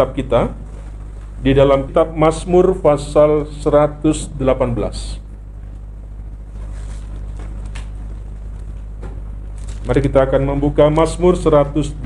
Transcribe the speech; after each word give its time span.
kitab 0.00 0.16
kita 0.16 0.56
di 1.44 1.52
dalam 1.52 1.84
kitab 1.84 2.16
Mazmur 2.16 2.72
pasal 2.80 3.44
118. 3.60 4.32
Mari 9.84 10.00
kita 10.00 10.24
akan 10.24 10.56
membuka 10.56 10.88
Mazmur 10.88 11.36
118. 11.36 12.00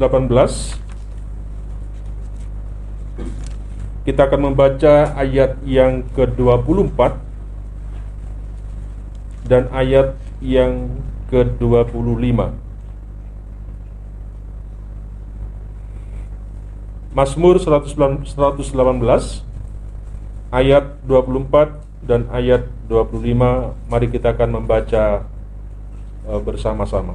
Kita 4.02 4.26
akan 4.26 4.40
membaca 4.50 5.14
ayat 5.14 5.54
yang 5.62 6.02
ke-24 6.18 6.98
dan 9.46 9.70
ayat 9.70 10.18
yang 10.42 10.90
ke-25. 11.30 12.63
Mazmur 17.14 17.62
118 17.62 18.26
ayat 20.50 20.84
24 21.06 21.78
dan 22.02 22.26
ayat 22.34 22.66
25 22.90 23.70
mari 23.86 24.10
kita 24.10 24.34
akan 24.34 24.58
membaca 24.58 25.22
uh, 26.26 26.40
bersama-sama. 26.42 27.14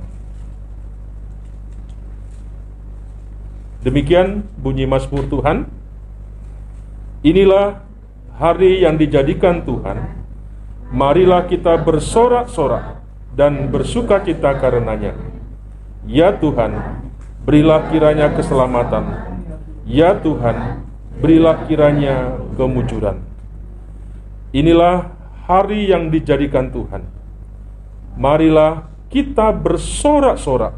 Demikian 3.84 4.48
bunyi 4.56 4.88
Mazmur 4.88 5.28
Tuhan. 5.28 5.68
Inilah 7.20 7.84
hari 8.40 8.88
yang 8.88 8.96
dijadikan 8.96 9.68
Tuhan. 9.68 10.16
Marilah 10.96 11.44
kita 11.44 11.76
bersorak-sorak 11.76 13.04
dan 13.36 13.68
bersuka 13.68 14.24
cita 14.24 14.56
karenanya. 14.64 15.12
Ya 16.08 16.32
Tuhan, 16.32 17.04
berilah 17.44 17.92
kiranya 17.92 18.32
keselamatan 18.32 19.39
Ya 19.90 20.14
Tuhan, 20.14 20.86
berilah 21.18 21.66
kiranya 21.66 22.38
kemujuran. 22.54 23.26
Inilah 24.54 25.10
hari 25.50 25.90
yang 25.90 26.14
dijadikan 26.14 26.70
Tuhan. 26.70 27.10
Marilah 28.14 28.86
kita 29.10 29.50
bersorak-sorak 29.50 30.78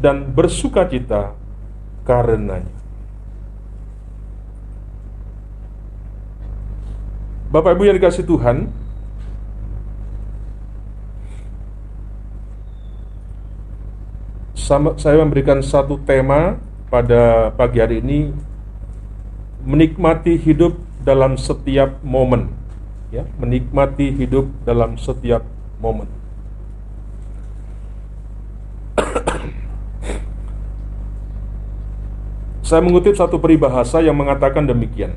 dan 0.00 0.32
bersuka 0.32 0.88
cita 0.88 1.36
karenanya. 2.08 2.72
Bapak 7.52 7.76
Ibu 7.76 7.84
yang 7.84 8.00
dikasih 8.00 8.24
Tuhan, 8.24 8.72
saya 14.96 15.20
memberikan 15.20 15.60
satu 15.60 16.00
tema 16.00 16.56
pada 16.92 17.48
pagi 17.56 17.80
hari 17.80 18.04
ini 18.04 18.36
menikmati 19.64 20.36
hidup 20.36 20.76
dalam 21.00 21.40
setiap 21.40 21.96
momen 22.04 22.52
ya 23.08 23.24
menikmati 23.40 24.12
hidup 24.12 24.48
dalam 24.68 25.00
setiap 25.00 25.40
momen. 25.80 26.08
Saya 32.68 32.80
mengutip 32.84 33.16
satu 33.16 33.40
peribahasa 33.40 34.04
yang 34.04 34.16
mengatakan 34.16 34.68
demikian. 34.68 35.16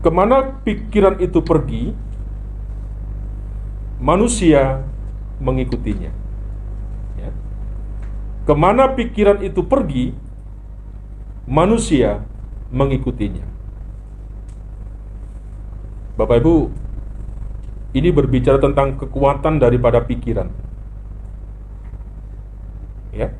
Ke 0.00 0.08
mana 0.08 0.60
pikiran 0.64 1.20
itu 1.20 1.44
pergi 1.44 1.92
manusia 4.00 4.80
mengikutinya 5.36 6.19
Ke 8.48 8.54
mana 8.56 8.90
pikiran 8.96 9.44
itu 9.44 9.62
pergi, 9.62 10.16
manusia 11.44 12.24
mengikutinya. 12.70 13.46
Bapak 16.16 16.40
Ibu, 16.44 16.56
ini 17.96 18.08
berbicara 18.12 18.60
tentang 18.60 19.00
kekuatan 19.00 19.58
daripada 19.58 20.04
pikiran. 20.04 20.52
Ya. 23.10 23.34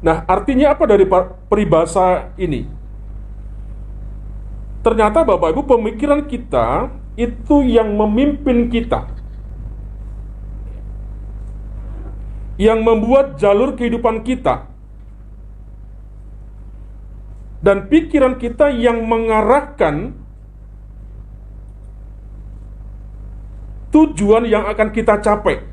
Nah, 0.00 0.24
artinya 0.28 0.72
apa 0.72 0.84
dari 0.88 1.04
peribahasa 1.48 2.32
ini? 2.40 2.68
Ternyata 4.80 5.24
Bapak 5.24 5.52
Ibu, 5.52 5.62
pemikiran 5.76 6.24
kita 6.24 6.88
itu 7.16 7.60
yang 7.64 7.92
memimpin 7.96 8.72
kita. 8.72 9.19
Yang 12.60 12.84
membuat 12.84 13.40
jalur 13.40 13.72
kehidupan 13.72 14.20
kita 14.20 14.68
dan 17.64 17.88
pikiran 17.88 18.36
kita 18.36 18.68
yang 18.68 19.00
mengarahkan 19.08 20.12
tujuan 23.92 24.44
yang 24.44 24.68
akan 24.68 24.88
kita 24.92 25.20
capai. 25.24 25.64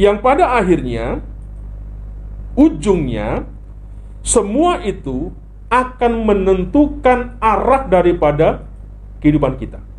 Yang 0.00 0.16
pada 0.24 0.56
akhirnya 0.56 1.20
ujungnya 2.56 3.44
semua 4.24 4.80
itu 4.80 5.30
akan 5.68 6.24
menentukan 6.24 7.36
arah 7.38 7.84
daripada 7.86 8.64
kehidupan 9.20 9.60
kita. 9.60 9.89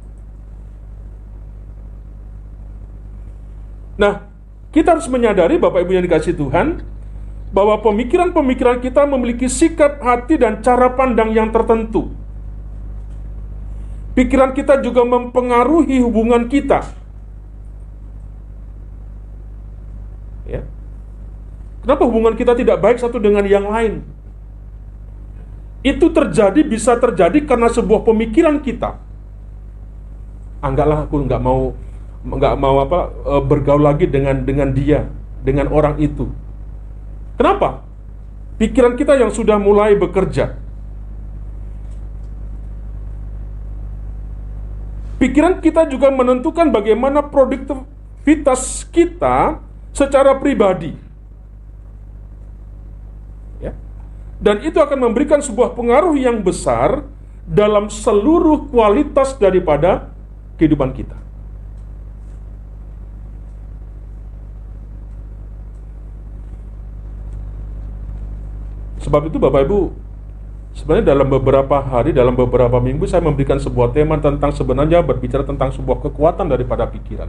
Nah, 4.02 4.26
kita 4.74 4.98
harus 4.98 5.06
menyadari 5.06 5.62
Bapak 5.62 5.86
Ibu 5.86 5.94
yang 5.94 6.06
dikasih 6.10 6.34
Tuhan 6.34 6.82
bahwa 7.54 7.78
pemikiran-pemikiran 7.86 8.82
kita 8.82 9.06
memiliki 9.06 9.46
sikap 9.46 10.02
hati 10.02 10.42
dan 10.42 10.66
cara 10.66 10.90
pandang 10.98 11.30
yang 11.30 11.54
tertentu. 11.54 12.10
Pikiran 14.18 14.58
kita 14.58 14.82
juga 14.82 15.06
mempengaruhi 15.06 16.02
hubungan 16.02 16.50
kita. 16.50 16.82
Ya. 20.50 20.66
Kenapa 21.86 22.04
hubungan 22.10 22.34
kita 22.34 22.58
tidak 22.58 22.82
baik 22.82 22.98
satu 22.98 23.22
dengan 23.22 23.46
yang 23.46 23.70
lain? 23.70 24.02
Itu 25.86 26.10
terjadi 26.10 26.62
bisa 26.66 26.98
terjadi 26.98 27.46
karena 27.46 27.70
sebuah 27.70 28.02
pemikiran 28.02 28.60
kita. 28.66 28.98
Anggaplah 30.62 31.10
aku 31.10 31.26
nggak 31.26 31.42
mau 31.42 31.74
nggak 32.22 32.56
mau 32.58 32.86
apa 32.86 33.10
e, 33.10 33.34
bergaul 33.42 33.82
lagi 33.82 34.06
dengan 34.06 34.46
dengan 34.46 34.70
dia, 34.74 35.10
dengan 35.42 35.70
orang 35.74 35.98
itu. 35.98 36.30
Kenapa? 37.38 37.82
Pikiran 38.62 38.94
kita 38.94 39.18
yang 39.18 39.34
sudah 39.34 39.58
mulai 39.58 39.98
bekerja. 39.98 40.54
Pikiran 45.18 45.62
kita 45.62 45.86
juga 45.90 46.10
menentukan 46.10 46.70
bagaimana 46.74 47.26
produktivitas 47.26 48.86
kita 48.90 49.62
secara 49.94 50.38
pribadi. 50.38 50.98
Ya. 53.62 53.74
Dan 54.42 54.66
itu 54.66 54.82
akan 54.82 55.10
memberikan 55.10 55.42
sebuah 55.42 55.78
pengaruh 55.78 56.18
yang 56.18 56.42
besar 56.42 57.06
dalam 57.46 57.90
seluruh 57.90 58.70
kualitas 58.70 59.38
daripada 59.38 60.10
kehidupan 60.58 60.94
kita. 60.94 61.18
Sebab 69.12 69.28
itu 69.28 69.44
Bapak 69.44 69.68
Ibu, 69.68 69.92
sebenarnya 70.72 71.12
dalam 71.12 71.28
beberapa 71.28 71.84
hari, 71.84 72.16
dalam 72.16 72.32
beberapa 72.32 72.80
minggu 72.80 73.04
saya 73.12 73.20
memberikan 73.20 73.60
sebuah 73.60 73.92
tema 73.92 74.16
tentang 74.24 74.56
sebenarnya 74.56 75.04
berbicara 75.04 75.44
tentang 75.44 75.76
sebuah 75.76 76.00
kekuatan 76.00 76.48
daripada 76.48 76.88
pikiran. 76.88 77.28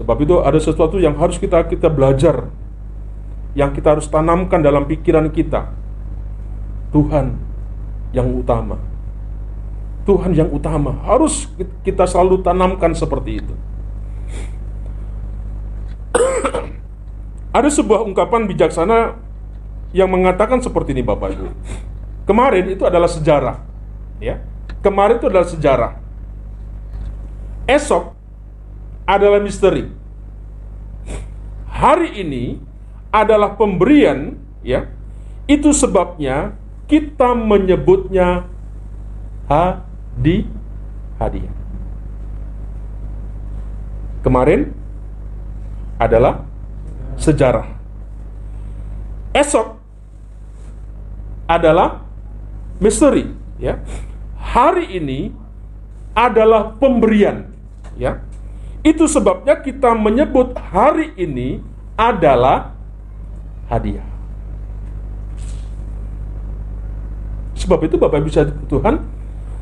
Sebab 0.00 0.16
itu 0.24 0.40
ada 0.40 0.56
sesuatu 0.56 0.96
yang 0.96 1.20
harus 1.20 1.36
kita 1.36 1.68
kita 1.68 1.92
belajar, 1.92 2.48
yang 3.52 3.76
kita 3.76 3.92
harus 3.92 4.08
tanamkan 4.08 4.64
dalam 4.64 4.88
pikiran 4.88 5.28
kita. 5.28 5.76
Tuhan 6.96 7.36
yang 8.16 8.40
utama. 8.40 8.80
Tuhan 10.08 10.32
yang 10.32 10.48
utama 10.48 10.96
harus 11.04 11.44
kita 11.84 12.08
selalu 12.08 12.40
tanamkan 12.40 12.96
seperti 12.96 13.44
itu. 13.44 13.52
Ada 17.56 17.72
sebuah 17.72 18.04
ungkapan 18.04 18.44
bijaksana 18.44 19.16
yang 19.96 20.12
mengatakan 20.12 20.60
seperti 20.60 20.92
ini 20.92 21.00
Bapak 21.00 21.32
Ibu. 21.32 21.48
Kemarin 22.28 22.68
itu 22.68 22.84
adalah 22.84 23.08
sejarah. 23.08 23.64
Ya. 24.20 24.44
Kemarin 24.84 25.16
itu 25.16 25.32
adalah 25.32 25.48
sejarah. 25.48 25.92
Esok 27.64 28.12
adalah 29.08 29.40
misteri. 29.40 29.88
Hari 31.72 32.20
ini 32.20 32.60
adalah 33.08 33.56
pemberian, 33.56 34.36
ya. 34.60 34.92
Itu 35.48 35.72
sebabnya 35.72 36.52
kita 36.84 37.32
menyebutnya 37.32 38.44
hadi 39.48 40.44
hadiah. 41.16 41.54
Kemarin 44.20 44.76
adalah 45.96 46.44
sejarah. 47.26 47.66
Esok 49.34 49.74
adalah 51.50 52.06
misteri, 52.78 53.34
ya. 53.58 53.82
Hari 54.38 54.96
ini 54.96 55.34
adalah 56.14 56.78
pemberian, 56.78 57.50
ya. 57.98 58.22
Itu 58.86 59.10
sebabnya 59.10 59.58
kita 59.58 59.90
menyebut 59.98 60.54
hari 60.54 61.10
ini 61.18 61.58
adalah 61.98 62.70
hadiah. 63.66 64.06
Sebab 67.58 67.82
itu 67.82 67.98
Bapak 67.98 68.22
Ibu 68.22 68.30
Tuhan, 68.70 69.02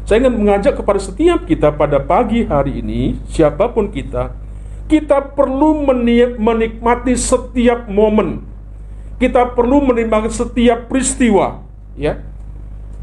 saya 0.05 0.21
ingin 0.21 0.37
mengajak 0.37 0.77
kepada 0.77 1.01
setiap 1.01 1.49
kita 1.49 1.73
pada 1.73 1.97
pagi 1.97 2.45
hari 2.45 2.85
ini, 2.85 3.17
siapa 3.33 3.73
pun 3.73 3.89
kita, 3.89 4.37
kita 4.89 5.33
perlu 5.33 5.85
menikmati 6.37 7.17
setiap 7.17 7.89
momen. 7.89 8.45
Kita 9.17 9.55
perlu 9.57 9.81
menikmati 9.81 10.29
setiap 10.29 10.91
peristiwa, 10.91 11.65
ya. 11.97 12.21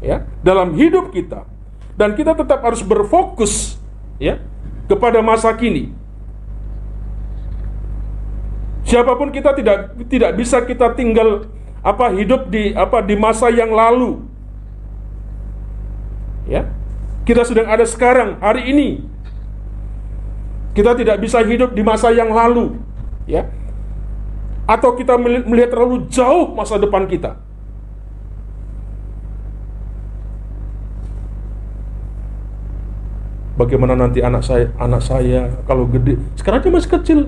Ya, 0.02 0.26
dalam 0.42 0.74
hidup 0.74 1.14
kita. 1.14 1.46
Dan 1.94 2.18
kita 2.18 2.34
tetap 2.34 2.58
harus 2.66 2.82
berfokus 2.82 3.78
ya 4.18 4.42
kepada 4.90 5.22
masa 5.22 5.54
kini. 5.54 5.94
Siapa 8.82 9.14
pun 9.14 9.30
kita 9.30 9.54
tidak 9.54 9.94
tidak 10.10 10.34
bisa 10.34 10.58
kita 10.66 10.90
tinggal 10.98 11.46
apa 11.86 12.10
hidup 12.14 12.50
di 12.50 12.74
apa 12.74 12.98
di 13.02 13.14
masa 13.14 13.46
yang 13.50 13.70
lalu. 13.70 14.22
Ya. 16.50 16.66
Kita 17.22 17.46
sedang 17.46 17.70
ada 17.70 17.86
sekarang, 17.86 18.42
hari 18.42 18.74
ini. 18.74 19.11
Kita 20.72 20.96
tidak 20.96 21.20
bisa 21.20 21.44
hidup 21.44 21.76
di 21.76 21.84
masa 21.84 22.08
yang 22.08 22.32
lalu, 22.32 22.80
ya. 23.28 23.44
Atau 24.64 24.96
kita 24.96 25.20
melihat 25.20 25.76
terlalu 25.76 26.08
jauh 26.08 26.56
masa 26.56 26.80
depan 26.80 27.04
kita. 27.04 27.36
Bagaimana 33.52 33.92
nanti 33.92 34.24
anak 34.24 34.42
saya, 34.48 34.72
anak 34.80 35.04
saya 35.04 35.52
kalau 35.68 35.84
gede, 35.84 36.16
sekarang 36.40 36.64
dia 36.64 36.72
masih 36.72 36.90
kecil, 36.96 37.20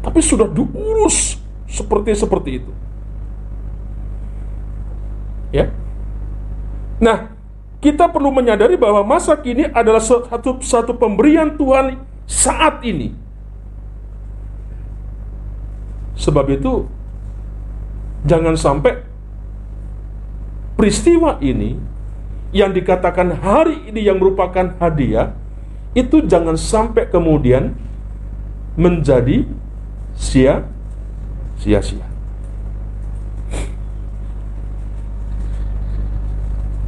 tapi 0.00 0.24
sudah 0.24 0.48
diurus 0.48 1.36
seperti 1.68 2.16
seperti 2.16 2.50
itu. 2.64 2.72
Ya. 5.52 5.68
Nah, 6.96 7.33
kita 7.84 8.08
perlu 8.08 8.32
menyadari 8.32 8.80
bahwa 8.80 9.04
masa 9.04 9.36
kini 9.36 9.68
adalah 9.68 10.00
satu 10.00 10.64
satu 10.64 10.96
pemberian 10.96 11.52
Tuhan 11.60 12.00
saat 12.24 12.80
ini. 12.80 13.12
Sebab 16.16 16.48
itu 16.48 16.88
jangan 18.24 18.56
sampai 18.56 19.04
peristiwa 20.80 21.36
ini 21.44 21.76
yang 22.56 22.72
dikatakan 22.72 23.36
hari 23.44 23.92
ini 23.92 24.00
yang 24.00 24.16
merupakan 24.16 24.72
hadiah 24.80 25.36
itu 25.92 26.24
jangan 26.24 26.56
sampai 26.56 27.04
kemudian 27.12 27.76
menjadi 28.80 29.44
sia 30.16 30.64
sia-sia. 31.60 32.13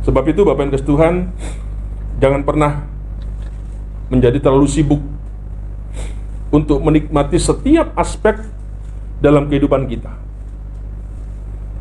Sebab 0.07 0.23
itu 0.31 0.47
Bapak 0.47 0.71
Ibu 0.71 0.79
Tuhan 0.87 1.35
jangan 2.23 2.47
pernah 2.47 2.87
menjadi 4.07 4.39
terlalu 4.39 4.71
sibuk 4.71 5.03
untuk 6.55 6.79
menikmati 6.79 7.43
setiap 7.43 7.91
aspek 7.99 8.39
dalam 9.19 9.51
kehidupan 9.51 9.91
kita. 9.91 10.15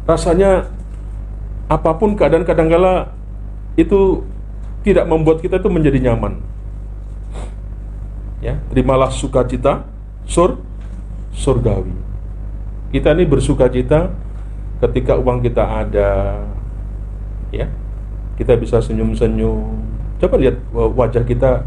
Rasanya 0.10 0.74
apa 1.70 1.94
pun 1.94 2.18
keadaan 2.18 2.50
kadangkala 2.50 3.14
itu 3.78 4.26
tidak 4.82 5.06
membuat 5.06 5.46
kita 5.46 5.62
itu 5.62 5.70
menjadi 5.70 6.10
nyaman. 6.10 6.42
Ya, 8.42 8.58
terimalah 8.74 9.14
sukacita, 9.14 9.86
sur 10.26 10.62
surgawi. 11.34 11.94
Kita 12.90 13.14
ini 13.14 13.26
bersuka 13.26 13.70
cita 13.70 14.14
ketika 14.82 15.18
uang 15.18 15.42
kita 15.42 15.64
ada, 15.66 16.42
ya, 17.50 17.66
kita 18.36 18.56
bisa 18.60 18.84
senyum-senyum. 18.84 19.80
Coba 20.20 20.36
lihat 20.40 20.56
wajah 20.72 21.24
kita 21.24 21.64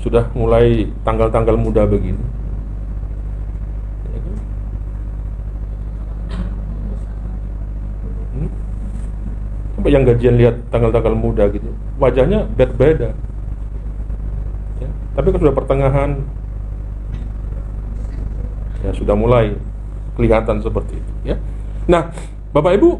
sudah 0.00 0.26
mulai 0.34 0.90
tanggal-tanggal 1.06 1.56
muda 1.56 1.86
begini. 1.86 2.20
Ya 4.12 4.18
kan? 4.18 4.34
Hmm? 8.34 8.50
Coba 9.78 9.88
yang 9.88 10.04
gajian 10.08 10.36
lihat 10.36 10.56
tanggal-tanggal 10.68 11.14
muda 11.14 11.46
gitu, 11.52 11.70
wajahnya 11.96 12.48
beda-beda. 12.58 13.14
Ya, 14.82 14.88
tapi 15.14 15.26
kalau 15.30 15.42
sudah 15.46 15.54
pertengahan, 15.54 16.10
ya 18.82 18.90
sudah 18.90 19.14
mulai 19.14 19.54
kelihatan 20.18 20.60
seperti 20.60 20.98
itu 20.98 21.12
ya 21.24 21.36
nah 21.86 22.10
Bapak 22.52 22.76
Ibu 22.76 22.90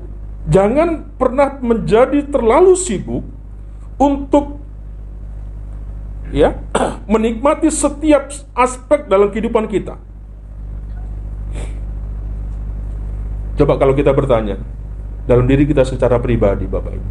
jangan 0.51 1.13
pernah 1.15 1.59
menjadi 1.63 2.27
terlalu 2.27 2.75
sibuk 2.75 3.23
untuk 4.01 4.59
ya 6.35 6.59
menikmati 7.13 7.71
setiap 7.71 8.33
aspek 8.57 9.07
dalam 9.07 9.31
kehidupan 9.31 9.71
kita 9.71 10.01
coba 13.55 13.79
kalau 13.79 13.95
kita 13.95 14.11
bertanya 14.11 14.59
dalam 15.29 15.47
diri 15.47 15.69
kita 15.69 15.87
secara 15.87 16.19
pribadi 16.19 16.67
Bapak 16.67 16.93
Ibu 16.99 17.11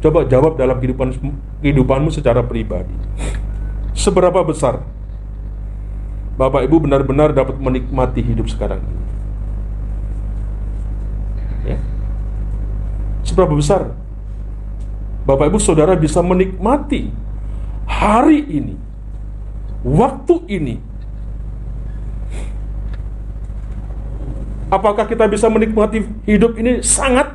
coba 0.00 0.20
jawab 0.24 0.56
dalam 0.56 0.80
kehidupan 0.80 1.12
kehidupanmu 1.60 2.08
secara 2.08 2.40
pribadi 2.40 2.94
seberapa 3.92 4.40
besar 4.40 4.80
Bapak 6.34 6.66
Ibu 6.66 6.82
benar-benar 6.82 7.30
dapat 7.30 7.62
menikmati 7.62 8.18
hidup 8.18 8.50
sekarang 8.50 8.82
ini. 8.82 9.02
Ya. 11.70 11.78
Seberapa 13.24 13.56
besar 13.56 13.96
Bapak 15.24 15.48
Ibu 15.48 15.56
Saudara 15.56 15.96
bisa 15.96 16.20
menikmati 16.20 17.08
hari 17.88 18.44
ini, 18.44 18.76
waktu 19.80 20.36
ini. 20.52 20.76
Apakah 24.68 25.08
kita 25.08 25.24
bisa 25.30 25.48
menikmati 25.48 26.04
hidup 26.28 26.60
ini 26.60 26.84
sangat? 26.84 27.32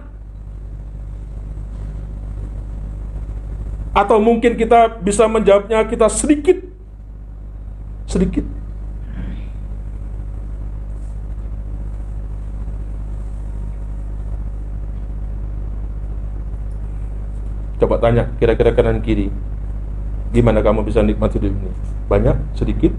Atau 3.89 4.21
mungkin 4.21 4.53
kita 4.53 5.01
bisa 5.01 5.25
menjawabnya 5.25 5.81
kita 5.89 6.05
sedikit? 6.13 6.61
Sedikit. 8.05 8.45
Coba 17.79 17.95
tanya 17.97 18.27
kira-kira 18.37 18.75
kanan 18.75 18.99
kiri 18.99 19.31
Gimana 20.29 20.61
kamu 20.61 20.85
bisa 20.85 21.01
nikmati 21.01 21.41
hidup 21.41 21.57
ini? 21.57 21.71
Banyak? 22.05 22.53
Sedikit? 22.53 22.93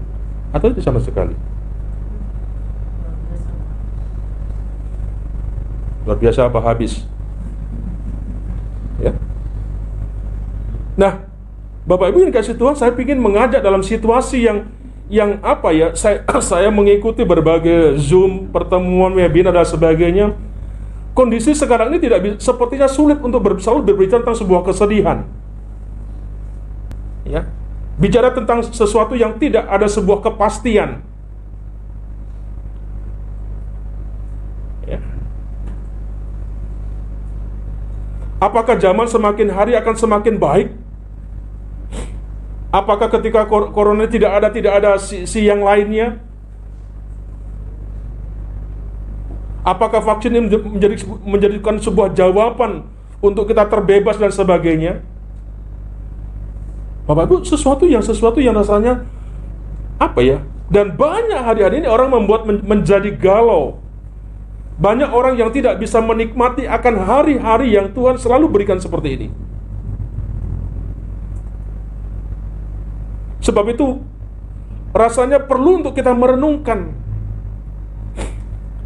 Atau 0.51 0.67
itu 0.67 0.83
sama 0.83 0.99
sekali? 0.99 1.31
Luar 6.03 6.19
biasa 6.19 6.51
apa 6.51 6.59
habis? 6.59 7.07
Ya. 8.99 9.15
Nah, 10.99 11.23
Bapak 11.87 12.11
Ibu 12.11 12.27
yang 12.27 12.35
kasih 12.35 12.59
Tuhan, 12.59 12.75
saya 12.75 12.91
ingin 12.91 13.23
mengajak 13.23 13.63
dalam 13.63 13.79
situasi 13.79 14.43
yang 14.43 14.67
yang 15.07 15.39
apa 15.39 15.71
ya? 15.71 15.95
Saya 15.95 16.27
saya 16.51 16.67
mengikuti 16.67 17.23
berbagai 17.23 17.95
Zoom, 17.95 18.51
pertemuan, 18.51 19.15
webinar 19.15 19.55
dan 19.55 19.63
sebagainya 19.63 20.35
kondisi 21.11 21.51
sekarang 21.51 21.91
ini 21.91 21.99
tidak 21.99 22.39
sepertinya 22.39 22.87
sulit 22.87 23.19
untuk 23.19 23.43
selalu 23.59 23.91
berbicara 23.91 24.23
tentang 24.23 24.39
sebuah 24.39 24.61
kesedihan. 24.63 25.27
Ya. 27.27 27.47
Bicara 27.99 28.33
tentang 28.33 28.65
sesuatu 28.65 29.13
yang 29.13 29.37
tidak 29.37 29.67
ada 29.67 29.85
sebuah 29.85 30.25
kepastian. 30.25 31.05
Ya. 34.89 34.99
Apakah 38.41 38.79
zaman 38.81 39.05
semakin 39.05 39.53
hari 39.53 39.77
akan 39.77 39.95
semakin 39.99 40.35
baik? 40.41 40.73
Apakah 42.71 43.11
ketika 43.11 43.45
corona 43.51 44.07
tidak 44.07 44.31
ada 44.31 44.47
tidak 44.47 44.73
ada 44.79 44.91
si, 44.95 45.27
si 45.27 45.43
yang 45.43 45.59
lainnya? 45.59 46.30
Apakah 49.61 50.01
vaksin 50.01 50.33
ini 50.33 50.49
menjadi 50.49 51.05
menjadikan 51.21 51.77
sebuah 51.77 52.17
jawaban 52.17 52.89
untuk 53.21 53.45
kita 53.45 53.69
terbebas 53.69 54.17
dan 54.17 54.33
sebagainya? 54.33 55.05
Bapak 57.05 57.29
Ibu, 57.29 57.35
sesuatu 57.45 57.85
yang 57.85 58.01
sesuatu 58.01 58.41
yang 58.41 58.57
rasanya 58.57 59.05
apa 60.01 60.21
ya? 60.25 60.41
Dan 60.71 60.97
banyak 60.97 61.37
hari-hari 61.37 61.83
ini 61.83 61.87
orang 61.91 62.09
membuat 62.09 62.47
menjadi 62.47 63.13
galau. 63.13 63.77
Banyak 64.81 65.13
orang 65.13 65.37
yang 65.37 65.53
tidak 65.53 65.77
bisa 65.77 66.01
menikmati 66.01 66.65
akan 66.65 67.05
hari-hari 67.05 67.77
yang 67.77 67.93
Tuhan 67.93 68.17
selalu 68.17 68.49
berikan 68.49 68.81
seperti 68.81 69.09
ini. 69.13 69.27
Sebab 73.45 73.65
itu 73.69 74.01
rasanya 74.89 75.43
perlu 75.43 75.85
untuk 75.85 75.93
kita 75.93 76.17
merenungkan 76.17 76.97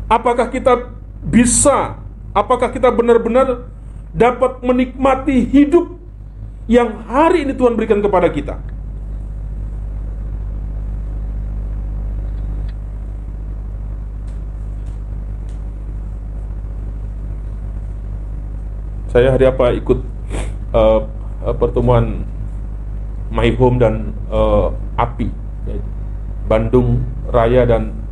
apakah 0.06 0.50
kita 0.54 0.94
bisa, 1.26 1.98
apakah 2.34 2.70
kita 2.70 2.94
benar-benar 2.94 3.70
dapat 4.14 4.62
menikmati 4.62 5.44
hidup 5.50 5.98
yang 6.66 7.06
hari 7.06 7.46
ini 7.46 7.54
Tuhan 7.54 7.78
berikan 7.78 8.02
kepada 8.02 8.30
kita. 8.30 8.58
Saya 19.16 19.32
hari 19.32 19.48
apa 19.48 19.72
ikut 19.72 20.04
uh, 20.76 21.08
pertemuan 21.56 22.28
My 23.32 23.48
Home 23.56 23.80
dan 23.80 24.12
uh, 24.28 24.76
API 25.00 25.32
Bandung 26.52 27.00
Raya 27.32 27.64
dan 27.64 28.05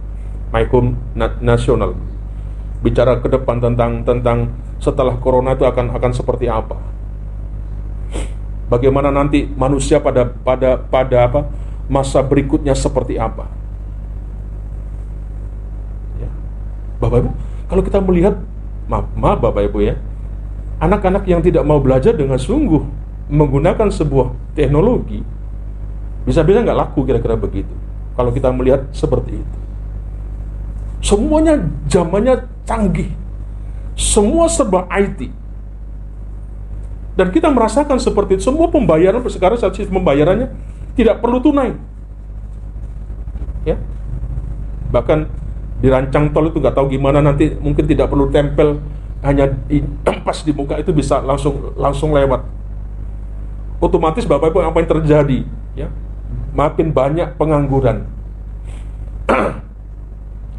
My 0.53 0.69
Home 0.69 0.93
Nasional. 1.41 1.97
Bicara 2.85 3.17
ke 3.17 3.25
depan 3.25 3.57
tentang 3.57 4.05
tentang 4.05 4.53
setelah 4.77 5.17
corona 5.17 5.57
itu 5.57 5.65
akan 5.65 5.97
akan 5.97 6.11
seperti 6.13 6.45
apa. 6.45 6.77
Bagaimana 8.69 9.09
nanti 9.09 9.49
manusia 9.49 9.97
pada 9.97 10.29
pada 10.29 10.77
pada 10.77 11.25
apa 11.25 11.49
masa 11.89 12.21
berikutnya 12.21 12.77
seperti 12.77 13.17
apa. 13.17 13.49
Ya. 16.21 16.29
Bapak 17.01 17.17
Ibu 17.25 17.29
kalau 17.65 17.81
kita 17.81 17.97
melihat 18.05 18.37
maaf, 18.85 19.09
maaf 19.17 19.41
Bapak 19.41 19.73
Ibu 19.73 19.79
ya 19.81 19.97
anak-anak 20.77 21.25
yang 21.25 21.41
tidak 21.41 21.65
mau 21.65 21.81
belajar 21.81 22.13
dengan 22.13 22.37
sungguh 22.37 22.83
menggunakan 23.31 23.89
sebuah 23.89 24.53
teknologi 24.53 25.25
bisa-bisa 26.27 26.61
nggak 26.61 26.77
laku 26.77 27.01
kira-kira 27.07 27.33
begitu? 27.39 27.73
Kalau 28.13 28.29
kita 28.29 28.53
melihat 28.53 28.85
seperti 28.93 29.41
itu 29.41 29.62
semuanya 31.13 31.61
zamannya 31.85 32.49
canggih. 32.65 33.13
Semua 33.93 34.49
serba 34.49 34.89
IT 34.89 35.29
dan 37.13 37.29
kita 37.29 37.53
merasakan 37.53 38.01
seperti 38.01 38.41
itu. 38.41 38.49
Semua 38.49 38.69
pembayaran 38.73 39.21
sekarang 39.29 39.57
saat 39.61 39.77
sistem 39.77 40.01
pembayarannya 40.01 40.49
tidak 40.97 41.21
perlu 41.21 41.37
tunai. 41.37 41.77
Ya. 43.69 43.77
Bahkan 44.89 45.29
dirancang 45.83 46.33
tol 46.33 46.49
itu 46.49 46.57
nggak 46.57 46.73
tahu 46.73 46.89
gimana 46.89 47.21
nanti 47.21 47.53
mungkin 47.61 47.85
tidak 47.85 48.09
perlu 48.09 48.33
tempel. 48.33 48.81
Hanya 49.23 49.55
pas 50.25 50.43
di 50.43 50.51
muka 50.51 50.75
itu 50.81 50.91
bisa 50.91 51.21
langsung 51.21 51.71
langsung 51.77 52.11
lewat. 52.11 52.43
Otomatis 53.79 54.25
Bapak 54.27 54.51
Ibu 54.51 54.59
apa 54.63 54.77
yang 54.83 54.89
terjadi? 54.99 55.39
Ya, 55.77 55.87
makin 56.51 56.91
banyak 56.91 57.35
pengangguran. 57.39 58.09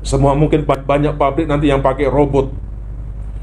Semua 0.04 0.36
mungkin 0.36 0.68
banyak 0.68 1.16
pabrik 1.16 1.48
nanti 1.48 1.72
yang 1.72 1.80
pakai 1.80 2.12
robot. 2.12 2.52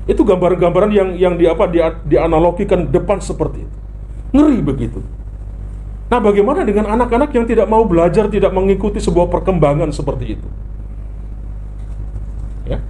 Itu 0.05 0.21
gambaran-gambaran 0.21 0.93
yang 0.93 1.09
yang 1.17 1.33
di 1.35 1.49
apa 1.49 1.65
di, 1.65 1.81
dianalogikan 2.05 2.85
depan 2.85 3.17
seperti 3.17 3.65
itu. 3.65 3.77
Ngeri 4.31 4.59
begitu. 4.61 5.01
Nah, 6.11 6.19
bagaimana 6.19 6.61
dengan 6.67 6.91
anak-anak 6.91 7.31
yang 7.33 7.47
tidak 7.47 7.65
mau 7.71 7.87
belajar, 7.87 8.27
tidak 8.27 8.51
mengikuti 8.51 8.99
sebuah 8.99 9.31
perkembangan 9.31 9.89
seperti 9.95 10.37
itu? 10.37 10.47
Ya. 12.67 12.83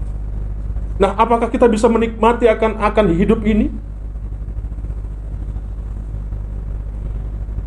Nah, 0.97 1.13
apakah 1.15 1.47
kita 1.47 1.69
bisa 1.69 1.85
menikmati 1.87 2.49
akan 2.49 2.81
akan 2.81 3.05
hidup 3.13 3.45
ini? 3.45 3.69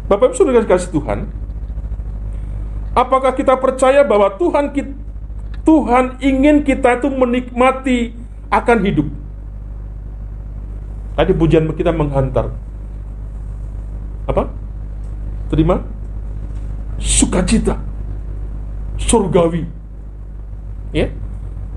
Bapak 0.04 0.30
Ibu 0.30 0.36
sudah 0.36 0.68
kasih 0.68 0.90
Tuhan, 0.92 1.30
apakah 2.92 3.32
kita 3.32 3.56
percaya 3.56 4.04
bahwa 4.04 4.34
Tuhan 4.36 4.68
kita, 4.74 4.92
Tuhan 5.64 6.20
ingin 6.20 6.60
kita 6.60 7.00
itu 7.00 7.08
menikmati 7.08 8.12
akan 8.52 8.78
hidup? 8.84 9.08
Tadi 11.16 11.32
pujian 11.32 11.64
kita 11.72 11.90
menghantar. 11.90 12.52
Apa? 14.28 14.52
Terima? 15.48 15.80
Sukacita. 17.00 17.80
Surgawi. 19.00 19.64
Ya? 20.92 21.10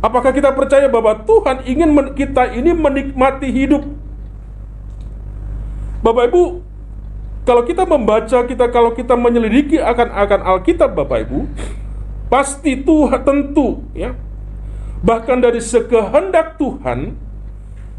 Apakah 0.03 0.29
kita 0.29 0.53
percaya 0.53 0.85
bahwa 0.91 1.17
Tuhan 1.25 1.65
ingin 1.65 1.89
kita 2.13 2.53
ini 2.53 2.75
menikmati 2.75 3.49
hidup? 3.49 3.81
Bapak 6.05 6.29
Ibu, 6.29 6.61
kalau 7.47 7.63
kita 7.65 7.87
membaca, 7.87 8.37
kita 8.45 8.65
kalau 8.69 8.93
kita 8.93 9.17
menyelidiki 9.17 9.81
akan 9.81 10.13
akan 10.13 10.39
Alkitab 10.45 10.93
Bapak 10.93 11.25
Ibu, 11.25 11.49
pasti 12.27 12.79
Tuhan 12.79 13.21
tentu 13.23 13.83
ya. 13.91 14.15
Bahkan 15.03 15.37
dari 15.43 15.61
sekehendak 15.61 16.57
Tuhan 16.57 17.15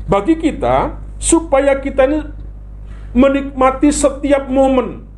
bagi 0.09 0.35
kita 0.35 0.99
supaya 1.21 1.79
kita 1.79 2.09
ini 2.09 2.21
menikmati 3.13 3.89
setiap 3.91 4.47
momen 4.51 5.09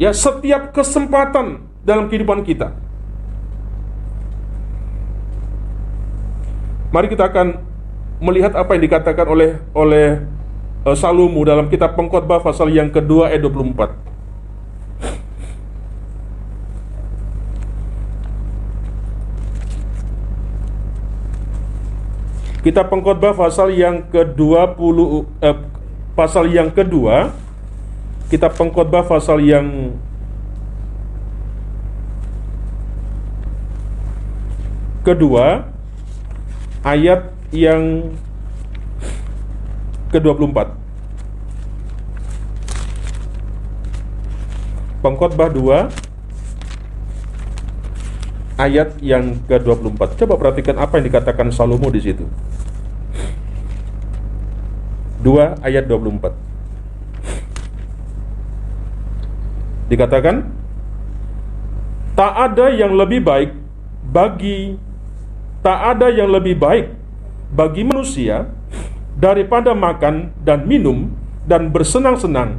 ya 0.00 0.10
setiap 0.12 0.72
kesempatan 0.72 1.62
dalam 1.82 2.08
kehidupan 2.08 2.46
kita. 2.46 2.72
Mari 6.92 7.08
kita 7.08 7.24
akan 7.32 7.56
melihat 8.20 8.52
apa 8.52 8.76
yang 8.76 8.82
dikatakan 8.84 9.26
oleh 9.26 9.50
oleh 9.72 10.20
uh, 10.84 10.96
Salomo 10.96 11.40
dalam 11.42 11.72
kitab 11.72 11.96
Pengkhotbah 11.96 12.44
pasal 12.44 12.68
yang 12.68 12.92
kedua 12.92 13.32
ayat 13.32 13.40
24. 13.48 14.11
Kitab 22.62 22.94
Pengkhotbah 22.94 23.34
pasal 23.34 23.74
yang 23.74 24.06
ke-20 24.06 24.98
eh, 25.42 25.56
pasal 26.14 26.46
yang 26.54 26.70
kedua 26.70 27.34
Kitab 28.30 28.54
Pengkhotbah 28.54 29.02
pasal 29.04 29.42
yang 29.42 29.98
kedua 35.02 35.66
ayat 36.86 37.34
yang 37.50 38.14
ke-24. 40.14 40.72
Pengkhotbah 45.02 45.50
2 45.50 45.90
ayat 48.62 48.94
yang 49.02 49.42
ke-24. 49.50 50.14
Coba 50.22 50.34
perhatikan 50.38 50.78
apa 50.78 51.02
yang 51.02 51.10
dikatakan 51.10 51.50
Salomo 51.50 51.90
di 51.90 51.98
situ. 51.98 52.24
2 55.22 55.62
ayat 55.62 55.86
24. 55.86 56.34
Dikatakan 59.88 60.36
tak 62.18 62.32
ada 62.36 62.68
yang 62.74 62.92
lebih 62.98 63.22
baik 63.24 63.54
bagi 64.12 64.76
tak 65.62 65.96
ada 65.96 66.10
yang 66.10 66.28
lebih 66.28 66.58
baik 66.58 66.90
bagi 67.54 67.86
manusia 67.86 68.50
daripada 69.14 69.72
makan 69.76 70.34
dan 70.42 70.66
minum 70.66 71.14
dan 71.46 71.70
bersenang-senang 71.70 72.58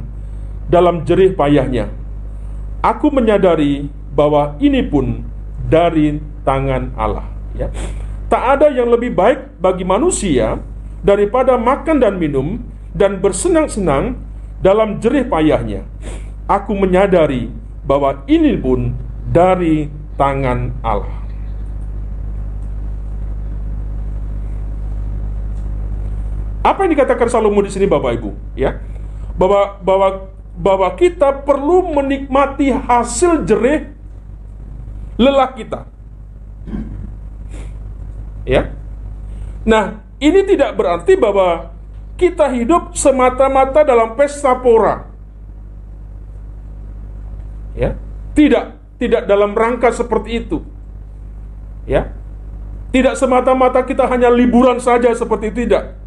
dalam 0.72 1.04
jerih 1.04 1.36
payahnya. 1.36 1.92
Aku 2.80 3.12
menyadari 3.12 3.88
bahwa 4.14 4.56
ini 4.60 4.80
pun 4.84 5.24
dari 5.68 6.20
tangan 6.44 6.92
Allah. 6.96 7.26
Ya. 7.56 7.68
Tak 8.28 8.60
ada 8.60 8.68
yang 8.72 8.88
lebih 8.88 9.12
baik 9.12 9.60
bagi 9.60 9.84
manusia 9.84 10.60
daripada 11.04 11.60
makan 11.60 12.00
dan 12.00 12.16
minum 12.16 12.64
dan 12.96 13.20
bersenang-senang 13.20 14.16
dalam 14.64 14.96
jerih 14.98 15.28
payahnya. 15.28 15.84
Aku 16.48 16.72
menyadari 16.72 17.52
bahwa 17.84 18.24
ini 18.24 18.56
pun 18.56 18.96
dari 19.28 19.92
tangan 20.16 20.72
Allah. 20.80 21.20
Apa 26.64 26.88
yang 26.88 26.96
dikatakan 26.96 27.28
Salomo 27.28 27.60
di 27.60 27.68
sini 27.68 27.84
Bapak 27.84 28.16
Ibu? 28.16 28.56
Ya. 28.56 28.80
Bahwa 29.36 29.76
bahwa 29.84 30.08
bahwa 30.56 30.88
kita 30.96 31.44
perlu 31.44 31.92
menikmati 31.92 32.72
hasil 32.72 33.44
jerih 33.44 33.92
lelah 35.20 35.52
kita. 35.52 35.84
Ya. 38.48 38.72
Nah, 39.68 40.03
ini 40.22 40.40
tidak 40.46 40.78
berarti 40.78 41.18
bahwa 41.18 41.74
kita 42.14 42.46
hidup 42.54 42.94
semata-mata 42.94 43.82
dalam 43.82 44.14
pesta 44.14 44.54
pora. 44.54 45.10
Ya. 47.74 47.98
Tidak. 48.34 48.82
tidak 48.94 49.26
dalam 49.26 49.52
rangka 49.52 49.90
seperti 49.90 50.46
itu. 50.46 50.62
Ya. 51.84 52.14
Tidak 52.94 53.18
semata-mata 53.18 53.82
kita 53.82 54.06
hanya 54.06 54.30
liburan 54.30 54.78
saja 54.78 55.10
seperti 55.10 55.50
tidak. 55.50 55.98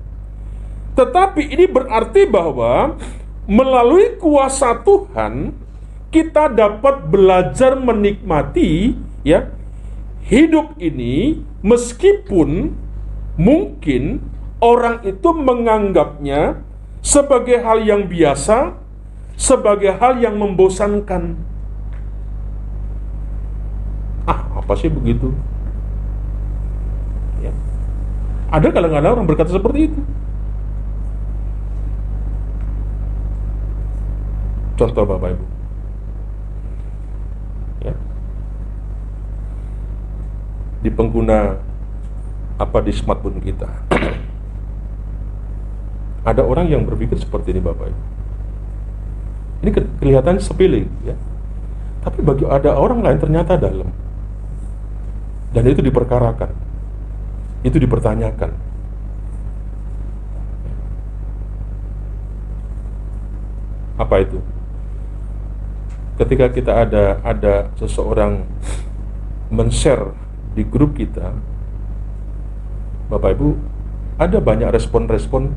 Tetapi 0.95 1.51
ini 1.51 1.67
berarti 1.67 2.23
bahwa 2.25 2.95
melalui 3.43 4.15
kuasa 4.15 4.79
Tuhan 4.81 5.51
kita 6.09 6.47
dapat 6.47 7.11
belajar 7.11 7.75
menikmati 7.75 8.95
ya 9.27 9.51
hidup 10.27 10.75
ini 10.79 11.43
meskipun 11.63 12.75
mungkin 13.37 14.19
orang 14.57 15.05
itu 15.05 15.29
menganggapnya 15.31 16.59
sebagai 17.05 17.61
hal 17.61 17.85
yang 17.85 18.09
biasa, 18.09 18.73
sebagai 19.37 19.93
hal 19.95 20.17
yang 20.17 20.35
membosankan. 20.35 21.37
Ah, 24.27 24.43
apa 24.59 24.73
sih 24.75 24.91
begitu? 24.91 25.31
Ya. 27.39 27.53
Ada 28.51 28.73
kadang-kadang 28.73 29.13
orang 29.15 29.29
berkata 29.29 29.53
seperti 29.53 29.93
itu. 29.93 30.01
Contoh 34.77 35.05
Bapak 35.07 35.33
Ibu. 35.33 35.45
Ya. 37.81 37.93
Di 40.85 40.89
pengguna 40.93 41.66
apa 42.57 42.77
di 42.81 42.91
smartphone 42.93 43.41
kita. 43.41 43.69
Ada 46.29 46.43
orang 46.43 46.67
yang 46.67 46.83
berpikir 46.83 47.15
seperti 47.21 47.55
ini 47.55 47.61
Bapak 47.63 47.87
Ibu. 47.87 48.17
Ini 49.63 49.69
ke 49.73 49.81
kelihatan 50.01 50.37
sepele 50.37 50.85
ya. 51.01 51.17
Tapi 52.05 52.21
bagi 52.21 52.45
ada 52.45 52.77
orang 52.77 53.01
lain 53.01 53.19
ternyata 53.19 53.57
dalam. 53.57 53.89
Dan 55.51 55.63
itu 55.65 55.81
diperkarakan. 55.81 56.53
Itu 57.65 57.81
dipertanyakan. 57.81 58.51
Apa 63.97 64.15
itu? 64.21 64.37
Ketika 66.21 66.53
kita 66.53 66.71
ada 66.85 67.17
ada 67.25 67.73
seseorang 67.81 68.45
men-share 69.49 70.13
di 70.53 70.61
grup 70.61 70.95
kita, 70.95 71.33
Bapak 73.07 73.39
Ibu, 73.39 73.55
ada 74.19 74.37
banyak 74.43 74.67
respon-respon 74.67 75.55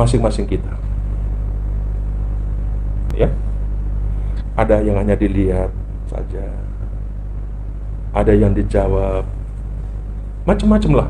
masing-masing 0.00 0.48
kita. 0.48 0.72
Ya. 3.14 3.28
Ada 4.56 4.80
yang 4.80 4.96
hanya 4.96 5.12
dilihat 5.18 5.70
saja. 6.08 6.46
Ada 8.14 8.32
yang 8.32 8.56
dijawab. 8.56 9.26
Macam-macam 10.48 10.92
lah. 11.04 11.08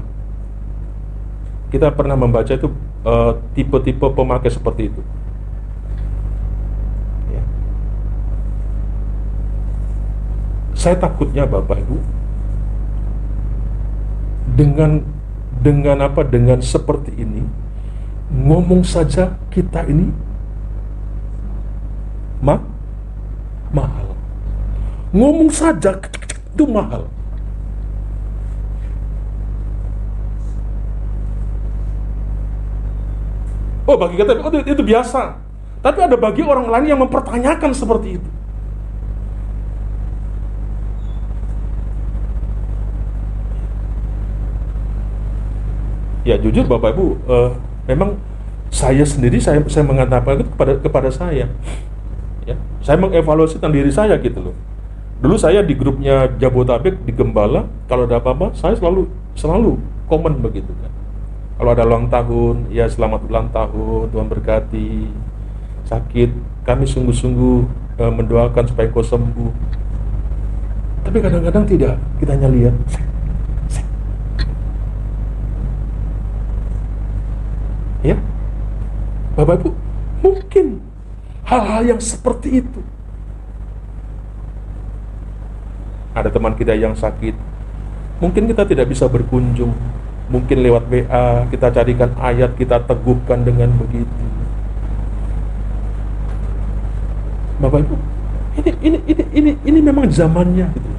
Kita 1.70 1.92
pernah 1.94 2.16
membaca 2.18 2.50
itu 2.50 2.70
eh, 3.04 3.32
tipe-tipe 3.54 4.04
uh, 4.04 4.12
pemakai 4.14 4.50
seperti 4.50 4.90
itu. 4.90 5.02
Ya. 7.30 7.42
Saya 10.72 10.96
takutnya 10.96 11.44
Bapak 11.44 11.82
Ibu 11.82 12.23
dengan 14.54 15.02
dengan 15.58 16.06
apa 16.06 16.22
dengan 16.22 16.62
seperti 16.62 17.14
ini 17.14 17.42
ngomong 18.30 18.86
saja 18.86 19.34
kita 19.50 19.86
ini 19.86 20.10
ma 22.42 22.58
mahal. 23.74 24.14
Ngomong 25.14 25.50
saja 25.50 25.98
itu 26.54 26.64
mahal. 26.66 27.06
Oh 33.84 34.00
bagi 34.00 34.16
kita 34.16 34.32
itu, 34.40 34.58
itu 34.64 34.82
biasa. 34.82 35.36
Tapi 35.84 35.98
ada 36.00 36.16
bagi 36.16 36.40
orang 36.40 36.72
lain 36.72 36.96
yang 36.96 37.00
mempertanyakan 37.04 37.76
seperti 37.76 38.16
itu. 38.16 38.30
Ya 46.24 46.40
jujur 46.40 46.64
Bapak 46.64 46.96
Ibu, 46.96 47.06
uh, 47.28 47.52
memang 47.84 48.16
saya 48.72 49.04
sendiri 49.04 49.38
saya 49.38 49.60
saya 49.68 49.84
mengatakan 49.84 50.40
itu 50.40 50.50
kepada 50.56 50.72
kepada 50.80 51.08
saya. 51.12 51.52
Ya 52.48 52.56
saya 52.80 52.96
mengevaluasi 52.96 53.60
tentang 53.60 53.76
diri 53.76 53.92
saya 53.92 54.16
gitu 54.16 54.50
loh. 54.50 54.56
Dulu 55.20 55.36
saya 55.36 55.60
di 55.60 55.76
grupnya 55.76 56.32
Jabotabek 56.40 57.00
di 57.04 57.12
Gembala 57.12 57.68
kalau 57.86 58.08
ada 58.08 58.18
apa-apa 58.20 58.56
saya 58.56 58.72
selalu 58.76 59.08
selalu 59.36 59.76
komen 60.08 60.40
begitu 60.40 60.72
kan. 60.80 60.92
Kalau 61.54 61.70
ada 61.70 61.84
ulang 61.86 62.10
tahun 62.10 62.72
ya 62.72 62.88
selamat 62.88 63.28
ulang 63.28 63.48
tahun 63.52 64.10
Tuhan 64.10 64.26
berkati. 64.26 64.92
Sakit 65.84 66.30
kami 66.64 66.88
sungguh-sungguh 66.88 67.58
e, 68.00 68.04
mendoakan 68.08 68.64
supaya 68.64 68.88
kau 68.88 69.04
sembuh. 69.04 69.52
Tapi 71.04 71.20
kadang-kadang 71.20 71.64
tidak 71.68 72.00
kita 72.16 72.32
hanya 72.32 72.48
lihat 72.48 72.74
Ya. 78.04 78.20
Bapak 79.34 79.64
Ibu, 79.64 79.70
mungkin 80.20 80.84
hal-hal 81.48 81.96
yang 81.96 82.00
seperti 82.00 82.60
itu. 82.60 82.80
Ada 86.14 86.30
teman 86.30 86.54
kita 86.54 86.78
yang 86.78 86.94
sakit, 86.94 87.34
mungkin 88.22 88.46
kita 88.46 88.62
tidak 88.68 88.86
bisa 88.86 89.10
berkunjung, 89.10 89.74
mungkin 90.30 90.62
lewat 90.62 90.86
WA 90.86 91.48
kita 91.50 91.74
carikan 91.74 92.14
ayat, 92.22 92.54
kita 92.54 92.78
teguhkan 92.86 93.42
dengan 93.42 93.74
begitu. 93.74 94.24
Bapak 97.58 97.82
Ibu, 97.82 97.96
ini 98.60 98.70
ini 98.84 98.98
ini 99.08 99.24
ini 99.34 99.50
ini 99.64 99.78
memang 99.82 100.06
zamannya 100.12 100.70
gitu. 100.76 100.90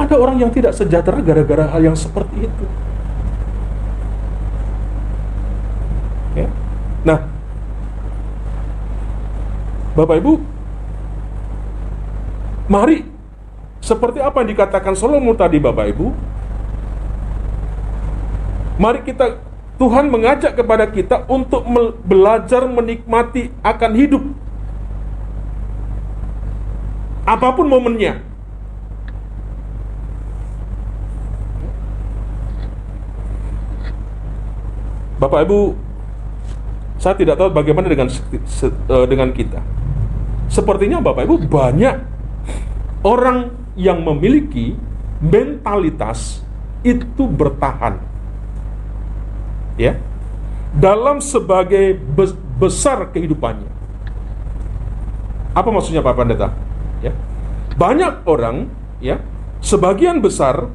Ada 0.00 0.16
orang 0.16 0.40
yang 0.40 0.48
tidak 0.48 0.72
sejahtera 0.72 1.20
gara-gara 1.20 1.68
hal 1.68 1.82
yang 1.84 1.96
seperti 1.98 2.48
itu. 2.48 2.64
Ya. 6.32 6.48
Nah, 7.00 7.24
Bapak 9.96 10.20
Ibu, 10.20 10.32
mari 12.68 13.08
seperti 13.80 14.20
apa 14.20 14.44
yang 14.44 14.52
dikatakan 14.52 14.92
Salomo 14.92 15.32
tadi 15.32 15.56
Bapak 15.56 15.86
Ibu, 15.96 16.06
mari 18.76 19.00
kita 19.02 19.40
Tuhan 19.80 20.12
mengajak 20.12 20.60
kepada 20.60 20.84
kita 20.92 21.24
untuk 21.24 21.64
belajar 22.04 22.68
menikmati 22.68 23.48
akan 23.64 23.92
hidup. 23.96 24.24
Apa 27.24 27.56
pun 27.56 27.64
momennya. 27.64 28.20
Bapak 35.16 35.48
Ibu 35.48 35.89
saya 37.00 37.16
tidak 37.16 37.40
tahu 37.40 37.48
bagaimana 37.48 37.88
dengan 37.88 38.12
uh, 38.12 39.06
dengan 39.08 39.32
kita. 39.32 39.64
Sepertinya 40.52 41.00
Bapak 41.00 41.24
Ibu 41.24 41.48
banyak 41.48 41.96
orang 43.00 43.56
yang 43.72 44.04
memiliki 44.04 44.76
mentalitas 45.24 46.44
itu 46.84 47.24
bertahan. 47.24 47.96
Ya. 49.80 49.96
Dalam 50.76 51.24
sebagai 51.24 51.96
besar 52.60 53.08
kehidupannya. 53.10 53.72
Apa 55.56 55.72
maksudnya 55.72 56.04
Pak 56.04 56.14
Pendeta? 56.14 56.52
Ya. 57.00 57.16
Banyak 57.80 58.28
orang 58.28 58.68
ya, 59.00 59.24
sebagian 59.64 60.20
besar 60.20 60.68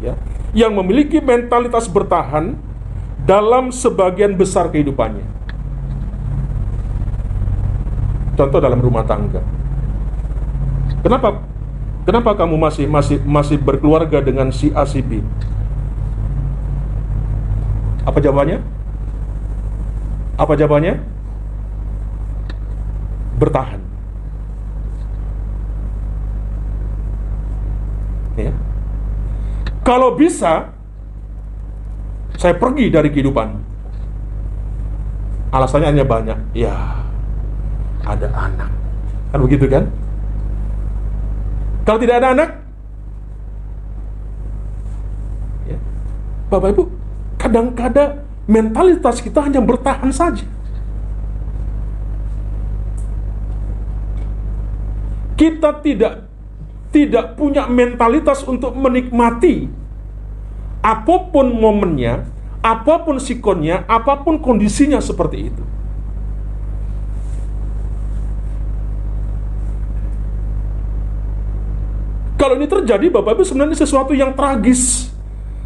ya, 0.00 0.16
yang 0.56 0.72
memiliki 0.74 1.20
mentalitas 1.20 1.86
bertahan 1.86 2.56
dalam 3.28 3.68
sebagian 3.68 4.34
besar 4.34 4.72
kehidupannya. 4.72 5.38
Contoh 8.38 8.62
dalam 8.62 8.78
rumah 8.78 9.02
tangga. 9.02 9.42
Kenapa 11.02 11.42
kenapa 12.06 12.38
kamu 12.38 12.54
masih 12.54 12.86
masih 12.86 13.18
masih 13.26 13.58
berkeluarga 13.58 14.22
dengan 14.22 14.54
si 14.54 14.70
A 14.70 14.86
si 14.86 15.02
B? 15.02 15.26
Apa 18.06 18.22
jawabannya? 18.22 18.62
Apa 20.38 20.54
jawabannya? 20.54 21.02
Bertahan. 23.42 23.82
Ya. 28.38 28.54
Kalau 29.82 30.14
bisa 30.14 30.70
saya 32.38 32.54
pergi 32.54 32.86
dari 32.86 33.10
kehidupan. 33.10 33.66
Alasannya 35.50 35.90
hanya 35.90 36.06
banyak. 36.06 36.38
Ya, 36.54 37.07
ada 38.04 38.28
anak. 38.34 38.70
Kan 39.32 39.38
begitu 39.44 39.66
kan? 39.66 39.88
Kalau 41.88 41.98
tidak 42.00 42.20
ada 42.20 42.28
anak, 42.36 42.50
ya. 45.64 45.78
Bapak 46.52 46.76
Ibu, 46.76 46.82
kadang-kadang 47.40 48.28
mentalitas 48.44 49.24
kita 49.24 49.40
hanya 49.40 49.64
bertahan 49.64 50.12
saja. 50.12 50.44
Kita 55.38 55.80
tidak 55.80 56.28
tidak 56.90 57.36
punya 57.38 57.68
mentalitas 57.68 58.42
untuk 58.42 58.74
menikmati 58.74 59.68
apa 60.80 61.16
pun 61.30 61.52
momennya, 61.52 62.26
apa 62.64 63.04
pun 63.04 63.20
sikonnya, 63.20 63.84
apa 63.86 64.24
pun 64.24 64.40
kondisinya 64.40 64.98
seperti 64.98 65.52
itu. 65.52 65.62
Kalau 72.48 72.64
ini 72.64 72.64
terjadi, 72.64 73.12
Bapak 73.12 73.36
Ibu 73.36 73.44
sebenarnya 73.44 73.76
sesuatu 73.76 74.16
yang 74.16 74.32
tragis, 74.32 75.12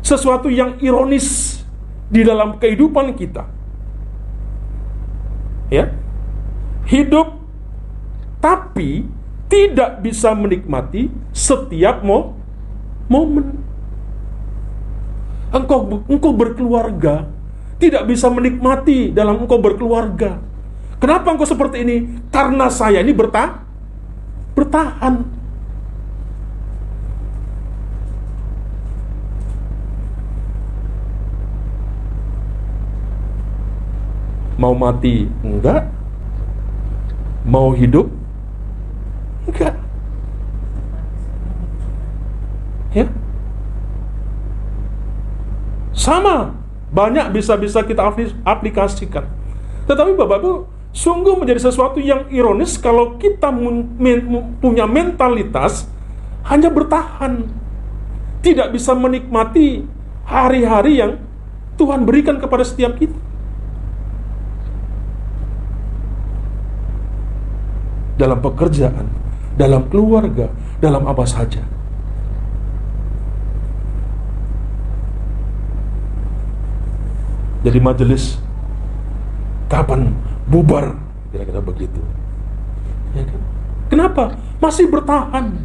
sesuatu 0.02 0.50
yang 0.50 0.82
ironis 0.82 1.62
di 2.10 2.26
dalam 2.26 2.58
kehidupan 2.58 3.14
kita. 3.14 3.46
Ya. 5.70 5.94
Hidup 6.90 7.38
tapi 8.42 9.06
tidak 9.46 10.02
bisa 10.02 10.34
menikmati 10.34 11.06
setiap 11.30 12.02
mo 12.02 12.34
momen. 13.06 13.62
Engkau 15.54 16.02
engkau 16.10 16.34
berkeluarga, 16.34 17.30
tidak 17.78 18.10
bisa 18.10 18.26
menikmati 18.26 19.14
dalam 19.14 19.38
engkau 19.38 19.62
berkeluarga. 19.62 20.42
Kenapa 20.98 21.30
engkau 21.30 21.46
seperti 21.46 21.86
ini? 21.86 22.26
Karena 22.34 22.66
saya 22.66 23.06
ini 23.06 23.14
bertahan. 23.14 23.70
Bertahan. 24.58 25.41
Mau 34.62 34.78
mati? 34.78 35.26
Enggak. 35.42 35.90
Mau 37.42 37.74
hidup? 37.74 38.06
Enggak. 39.50 39.74
Ya. 42.94 43.10
Sama. 45.90 46.54
Banyak 46.94 47.34
bisa-bisa 47.34 47.82
kita 47.82 48.06
aplikasikan. 48.46 49.26
Tetapi 49.88 50.14
Bapak 50.14 50.38
Ibu, 50.44 50.52
sungguh 50.94 51.34
menjadi 51.40 51.66
sesuatu 51.72 51.98
yang 51.98 52.30
ironis 52.30 52.78
kalau 52.78 53.18
kita 53.18 53.50
punya 54.62 54.86
mentalitas 54.86 55.90
hanya 56.46 56.70
bertahan. 56.70 57.50
Tidak 58.44 58.70
bisa 58.70 58.94
menikmati 58.94 59.82
hari-hari 60.28 61.02
yang 61.02 61.18
Tuhan 61.80 62.06
berikan 62.06 62.38
kepada 62.38 62.62
setiap 62.62 62.94
kita. 63.00 63.21
Dalam 68.22 68.38
pekerjaan, 68.38 69.10
dalam 69.58 69.90
keluarga, 69.90 70.46
dalam 70.78 71.02
apa 71.10 71.26
saja. 71.26 71.58
Jadi 77.66 77.78
majelis 77.82 78.38
kapan 79.66 80.14
bubar 80.46 80.94
kira-kira 81.34 81.58
begitu. 81.58 81.98
Ya 83.18 83.26
kan? 83.26 83.42
Kenapa? 83.90 84.24
Masih 84.62 84.86
bertahan. 84.86 85.58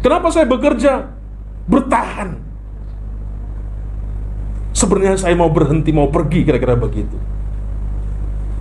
Kenapa 0.00 0.30
saya 0.30 0.46
bekerja? 0.46 1.10
Bertahan. 1.66 2.38
Sebenarnya 4.74 5.18
saya 5.18 5.34
mau 5.34 5.50
berhenti, 5.50 5.90
mau 5.90 6.08
pergi 6.08 6.46
kira-kira 6.46 6.78
begitu 6.78 7.29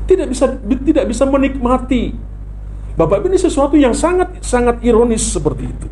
tidak 0.09 0.27
bisa 0.33 0.45
tidak 0.57 1.05
bisa 1.05 1.23
menikmati. 1.29 2.17
Bapak 2.97 3.29
ini 3.29 3.37
sesuatu 3.37 3.77
yang 3.77 3.93
sangat 3.93 4.41
sangat 4.41 4.81
ironis 4.81 5.21
seperti 5.21 5.69
itu. 5.69 5.87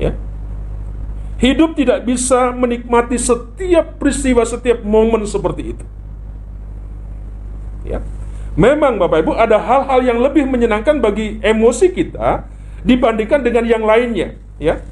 Ya. 0.00 0.16
Hidup 1.38 1.78
tidak 1.78 2.02
bisa 2.02 2.50
menikmati 2.50 3.14
setiap 3.14 4.00
peristiwa, 4.00 4.42
setiap 4.42 4.82
momen 4.82 5.22
seperti 5.22 5.76
itu. 5.76 5.84
Ya. 7.86 8.02
Memang 8.58 8.98
Bapak 8.98 9.22
Ibu 9.22 9.38
ada 9.38 9.54
hal-hal 9.54 10.02
yang 10.02 10.18
lebih 10.18 10.42
menyenangkan 10.50 10.98
bagi 10.98 11.38
emosi 11.38 11.94
kita 11.94 12.42
dibandingkan 12.82 13.38
dengan 13.46 13.62
yang 13.62 13.86
lainnya, 13.86 14.34
ya. 14.58 14.82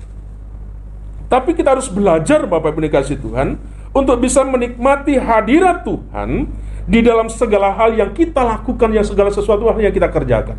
Tapi 1.26 1.50
kita 1.50 1.74
harus 1.74 1.90
belajar 1.90 2.46
Bapak 2.46 2.70
Ibu 2.70 2.86
dikasih 2.86 3.18
Tuhan 3.18 3.58
untuk 3.90 4.22
bisa 4.22 4.46
menikmati 4.46 5.18
hadirat 5.18 5.82
Tuhan 5.82 6.46
di 6.86 7.02
dalam 7.02 7.26
segala 7.26 7.74
hal 7.74 7.98
yang 7.98 8.14
kita 8.14 8.46
lakukan, 8.46 8.94
yang 8.94 9.02
segala 9.02 9.34
sesuatu 9.34 9.66
hal 9.66 9.82
yang 9.82 9.90
kita 9.90 10.06
kerjakan. 10.06 10.54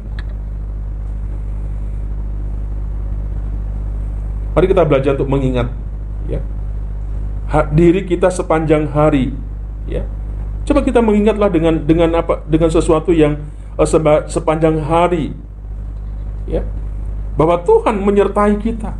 Mari 4.51 4.65
kita 4.67 4.83
belajar 4.83 5.15
untuk 5.15 5.29
mengingat 5.31 5.71
ya. 6.27 6.43
diri 7.71 8.03
kita 8.03 8.27
sepanjang 8.27 8.91
hari 8.91 9.31
ya. 9.87 10.03
Coba 10.67 10.83
kita 10.83 10.99
mengingatlah 10.99 11.47
dengan 11.47 11.79
dengan 11.79 12.09
apa 12.19 12.43
dengan 12.43 12.67
sesuatu 12.67 13.15
yang 13.15 13.39
uh, 13.79 13.87
seba, 13.87 14.27
sepanjang 14.27 14.83
hari 14.83 15.31
ya. 16.43 16.67
Bahwa 17.39 17.61
Tuhan 17.63 18.03
menyertai 18.03 18.59
kita. 18.59 18.97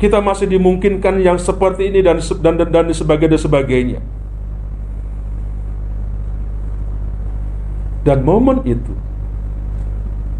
Kita 0.00 0.24
masih 0.24 0.48
dimungkinkan 0.48 1.20
yang 1.20 1.36
seperti 1.36 1.92
ini 1.92 2.00
dan 2.00 2.22
dan 2.40 2.54
dan, 2.62 2.68
dan 2.70 2.86
sebagainya 2.94 3.36
sebagainya. 3.36 4.00
Dan 8.02 8.26
momen 8.26 8.66
itu, 8.66 8.90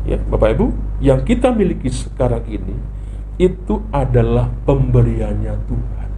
ya 0.02 0.18
Bapak 0.26 0.58
Ibu, 0.58 0.66
yang 0.98 1.22
kita 1.22 1.54
miliki 1.54 1.90
sekarang 1.94 2.42
ini, 2.50 2.74
itu 3.38 3.78
adalah 3.94 4.50
pemberiannya 4.66 5.54
Tuhan. 5.70 6.10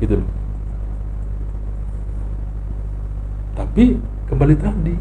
Gitu. 0.00 0.16
Tapi 3.56 3.84
kembali 4.32 4.56
tadi, 4.56 4.96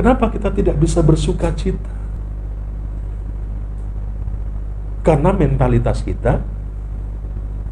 kenapa 0.00 0.32
kita 0.32 0.48
tidak 0.52 0.76
bisa 0.80 1.04
bersuka 1.04 1.52
cita? 1.52 1.92
Karena 5.04 5.36
mentalitas 5.36 6.00
kita, 6.00 6.40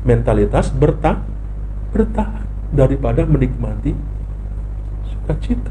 mentalitas 0.04 0.68
bertah, 0.68 1.24
bertahan 1.92 2.44
daripada 2.72 3.24
menikmati 3.24 3.96
sukacita. 5.22 5.70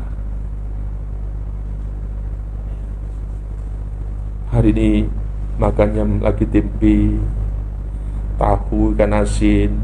Hari 4.56 4.72
ini 4.72 4.92
makannya 5.60 6.24
lagi 6.24 6.48
tempe, 6.48 7.20
tahu, 8.40 8.96
ikan 8.96 9.12
asin. 9.20 9.76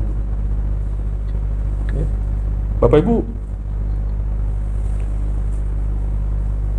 Ya. 1.91 2.07
Bapak 2.79 3.03
Ibu, 3.03 3.27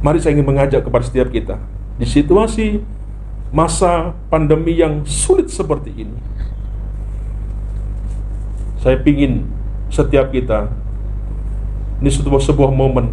mari 0.00 0.20
saya 0.24 0.40
ingin 0.40 0.48
mengajak 0.48 0.80
kepada 0.84 1.04
setiap 1.04 1.28
kita 1.28 1.60
di 2.00 2.08
situasi 2.08 2.80
masa 3.52 4.16
pandemi 4.32 4.80
yang 4.80 5.04
sulit 5.04 5.52
seperti 5.52 5.92
ini. 5.92 6.16
Saya 8.80 9.00
ingin 9.04 9.48
setiap 9.88 10.32
kita 10.32 10.72
ini 11.98 12.10
sebuah 12.10 12.42
sebuah 12.42 12.70
momen 12.70 13.10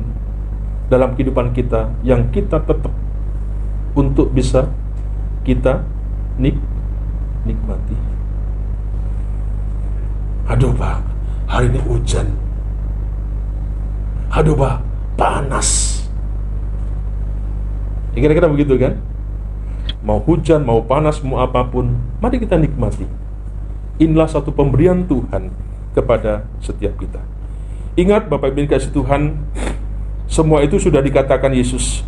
dalam 0.86 1.17
kehidupan 1.17 1.54
kita 1.58 1.89
yang 2.06 2.30
kita 2.30 2.62
tetap 2.62 2.93
untuk 3.98 4.30
bisa 4.30 4.69
kita 5.41 5.82
nik 6.38 6.58
nikmati. 7.45 7.98
Aduh 10.45 10.69
pak, 10.78 11.02
hari 11.50 11.74
ini 11.74 11.82
hujan. 11.82 12.30
Aduh 14.30 14.54
pak, 14.54 14.78
panas. 15.17 16.02
Ya, 18.13 18.21
kira-kira 18.21 18.45
begitu 18.45 18.78
kan? 18.78 19.02
Mau 20.06 20.21
hujan, 20.21 20.62
mau 20.62 20.86
panas, 20.86 21.17
mau 21.26 21.41
apa 21.41 21.65
pun, 21.65 21.98
mari 22.21 22.38
kita 22.38 22.62
nikmati. 22.62 23.10
Inilah 23.98 24.30
satu 24.30 24.54
pemberian 24.54 25.02
Tuhan 25.10 25.50
kepada 25.98 26.45
setiap 26.62 26.93
kita. 27.02 27.35
Ingat 27.95 28.27
Bapak 28.27 28.51
Ibu 28.51 28.67
kasih 28.67 28.91
Tuhan, 28.91 29.39
semua 30.27 30.60
itu 30.67 30.75
sudah 30.75 30.99
dikatakan 30.99 31.55
Yesus. 31.55 32.03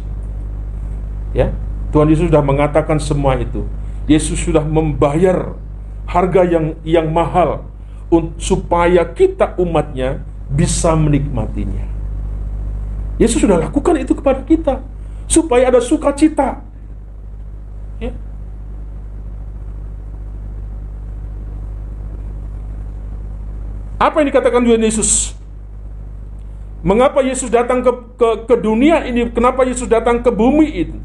Ya, 1.31 1.55
Tuhan 1.95 2.11
Yesus 2.11 2.27
sudah 2.27 2.43
mengatakan 2.43 2.99
semua 2.99 3.39
itu. 3.39 3.63
Yesus 4.07 4.39
sudah 4.39 4.63
membayar 4.63 5.55
harga 6.07 6.43
yang 6.47 6.75
yang 6.83 7.07
mahal 7.11 7.67
supaya 8.39 9.03
kita 9.03 9.55
umatnya 9.59 10.23
bisa 10.51 10.95
menikmatinya. 10.95 11.83
Yesus 13.19 13.43
sudah 13.43 13.59
lakukan 13.59 13.95
itu 13.99 14.13
kepada 14.15 14.43
kita. 14.43 14.75
supaya 15.27 15.67
ada 15.67 15.83
sukacita. 15.83 16.63
Ya. 17.99 18.15
Apa 23.99 24.23
yang 24.23 24.31
dikatakan 24.31 24.63
Tuhan 24.63 24.79
Yesus? 24.79 25.36
Mengapa 26.87 27.19
Yesus 27.19 27.51
datang 27.51 27.83
ke, 27.83 27.91
ke, 28.15 28.29
ke 28.47 28.55
dunia 28.63 29.03
ini? 29.03 29.27
Kenapa 29.35 29.67
Yesus 29.67 29.91
datang 29.91 30.23
ke 30.23 30.31
bumi 30.31 30.71
ini? 30.71 30.97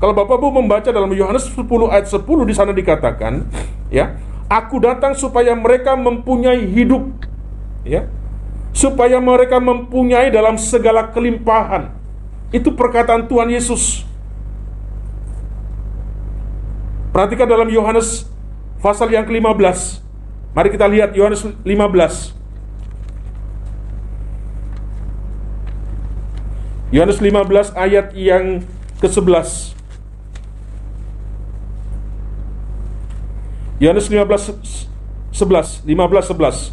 Kalau 0.00 0.16
Bapak 0.16 0.40
Ibu 0.40 0.56
membaca 0.56 0.88
dalam 0.88 1.12
Yohanes 1.12 1.52
10 1.52 1.60
ayat 1.92 2.08
10 2.08 2.24
di 2.24 2.54
sana 2.56 2.72
dikatakan, 2.72 3.44
ya, 3.92 4.16
aku 4.48 4.80
datang 4.80 5.12
supaya 5.12 5.52
mereka 5.52 5.92
mempunyai 6.00 6.64
hidup, 6.64 7.12
ya, 7.84 8.08
supaya 8.72 9.20
mereka 9.20 9.60
mempunyai 9.60 10.32
dalam 10.32 10.56
segala 10.56 11.12
kelimpahan. 11.12 11.92
Itu 12.56 12.72
perkataan 12.72 13.28
Tuhan 13.28 13.52
Yesus. 13.52 14.08
Perhatikan 17.12 17.48
dalam 17.48 17.68
Yohanes 17.68 18.32
pasal 18.80 19.12
yang 19.12 19.28
ke-15. 19.28 20.00
Mari 20.56 20.68
kita 20.72 20.88
lihat 20.88 21.12
Yohanes 21.12 21.44
15. 21.44 22.35
Yohanes 26.94 27.18
15 27.18 27.74
ayat 27.74 28.14
yang 28.14 28.62
ke-11. 29.02 29.74
Yohanes 33.82 34.06
15 34.08 34.86
11 35.34 35.84
15 35.84 36.32
11 36.32 36.72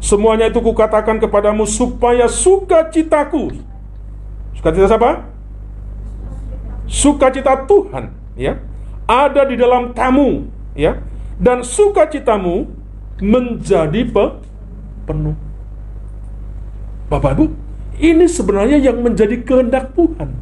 Semuanya 0.00 0.48
itu 0.48 0.60
kukatakan 0.62 1.20
kepadamu 1.20 1.68
supaya 1.68 2.28
sukacitaku. 2.28 3.52
Sukacita 4.56 4.86
siapa? 4.88 5.28
Sukacita 6.88 7.68
Tuhan 7.68 8.12
ya. 8.36 8.60
Ada 9.04 9.44
di 9.48 9.58
dalam 9.60 9.92
kamu 9.92 10.48
ya. 10.78 11.00
Dan 11.40 11.64
sukacitamu 11.64 12.68
menjadi 13.20 14.04
pe 14.08 14.24
penuh. 15.08 15.36
Bapak 17.10 17.36
Ibu 17.36 17.69
ini 18.00 18.24
sebenarnya 18.24 18.80
yang 18.80 19.04
menjadi 19.04 19.44
kehendak 19.44 19.92
Tuhan. 19.92 20.32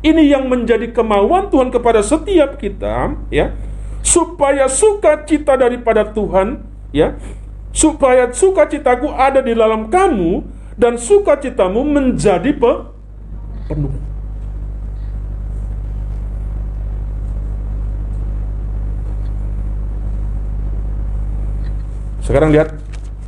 Ini 0.00 0.32
yang 0.32 0.48
menjadi 0.48 0.94
kemauan 0.94 1.50
Tuhan 1.50 1.68
kepada 1.74 2.00
setiap 2.00 2.56
kita 2.56 3.18
ya. 3.28 3.52
Supaya 4.00 4.70
sukacita 4.70 5.58
daripada 5.58 6.06
Tuhan 6.08 6.62
ya. 6.94 7.18
Supaya 7.74 8.30
sukacitaku 8.30 9.10
ada 9.10 9.42
di 9.42 9.52
dalam 9.52 9.90
kamu 9.90 10.46
dan 10.78 10.96
sukacitamu 10.96 11.84
menjadi 11.84 12.54
pe 12.56 12.72
penuh. 13.68 13.92
Sekarang 22.24 22.54
lihat 22.54 22.78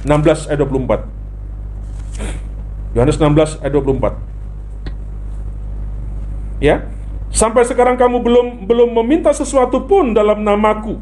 16 0.06 0.46
ayat 0.46 0.62
24 0.62 1.11
Yohanes 2.92 3.16
16 3.16 3.64
ayat 3.64 3.72
24 3.72 4.16
Ya 6.62 6.92
Sampai 7.32 7.64
sekarang 7.64 7.96
kamu 7.96 8.20
belum 8.20 8.68
belum 8.68 8.92
meminta 8.92 9.32
sesuatu 9.32 9.88
pun 9.88 10.12
dalam 10.12 10.44
namaku. 10.44 11.00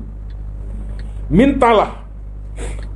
Mintalah, 1.27 2.07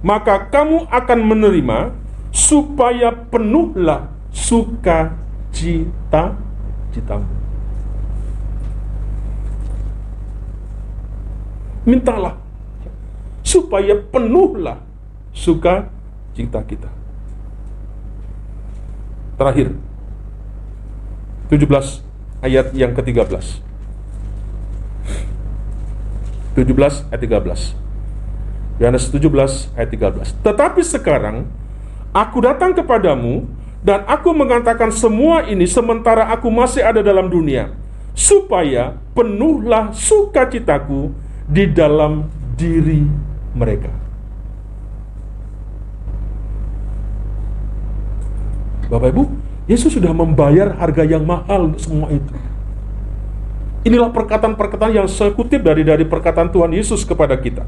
maka 0.07 0.47
kamu 0.55 0.87
akan 0.87 1.19
menerima 1.19 1.91
supaya 2.31 3.11
penuhlah 3.11 4.07
sukacita 4.31 5.19
citamu. 6.95 7.27
Mintalah 11.85 12.39
supaya 13.43 13.99
penuhlah 13.99 14.79
sukacita 15.35 16.63
kita. 16.71 17.04
Terakhir 19.35 19.75
17 21.51 21.67
ayat 22.45 22.71
yang 22.77 22.93
ke-13. 22.95 23.63
17 26.55 27.11
ayat 27.11 27.21
13. 27.21 28.79
Yohanes 28.79 29.05
17 29.11 29.75
ayat 29.75 29.91
13. 29.91 30.39
Tetapi 30.43 30.83
sekarang 30.83 31.47
aku 32.15 32.39
datang 32.43 32.75
kepadamu 32.75 33.47
dan 33.83 34.07
aku 34.07 34.31
mengatakan 34.31 34.95
semua 34.95 35.45
ini 35.47 35.67
sementara 35.67 36.31
aku 36.31 36.49
masih 36.49 36.83
ada 36.87 37.03
dalam 37.03 37.27
dunia 37.27 37.75
supaya 38.15 38.95
penuhlah 39.13 39.91
sukacitaku 39.91 41.11
di 41.51 41.67
dalam 41.67 42.31
diri 42.55 43.03
mereka. 43.53 44.04
Bapak 48.95 49.11
Ibu, 49.11 49.27
Yesus 49.67 49.91
sudah 49.99 50.15
membayar 50.15 50.71
harga 50.79 51.03
yang 51.03 51.27
mahal 51.27 51.75
untuk 51.75 51.83
semua 51.83 52.15
itu. 52.15 52.31
Inilah 53.83 54.15
perkataan-perkataan 54.15 54.95
yang 54.95 55.11
saya 55.11 55.35
kutip 55.35 55.67
dari 55.67 55.83
dari 55.83 56.07
perkataan 56.07 56.55
Tuhan 56.55 56.71
Yesus 56.71 57.03
kepada 57.03 57.35
kita. 57.35 57.67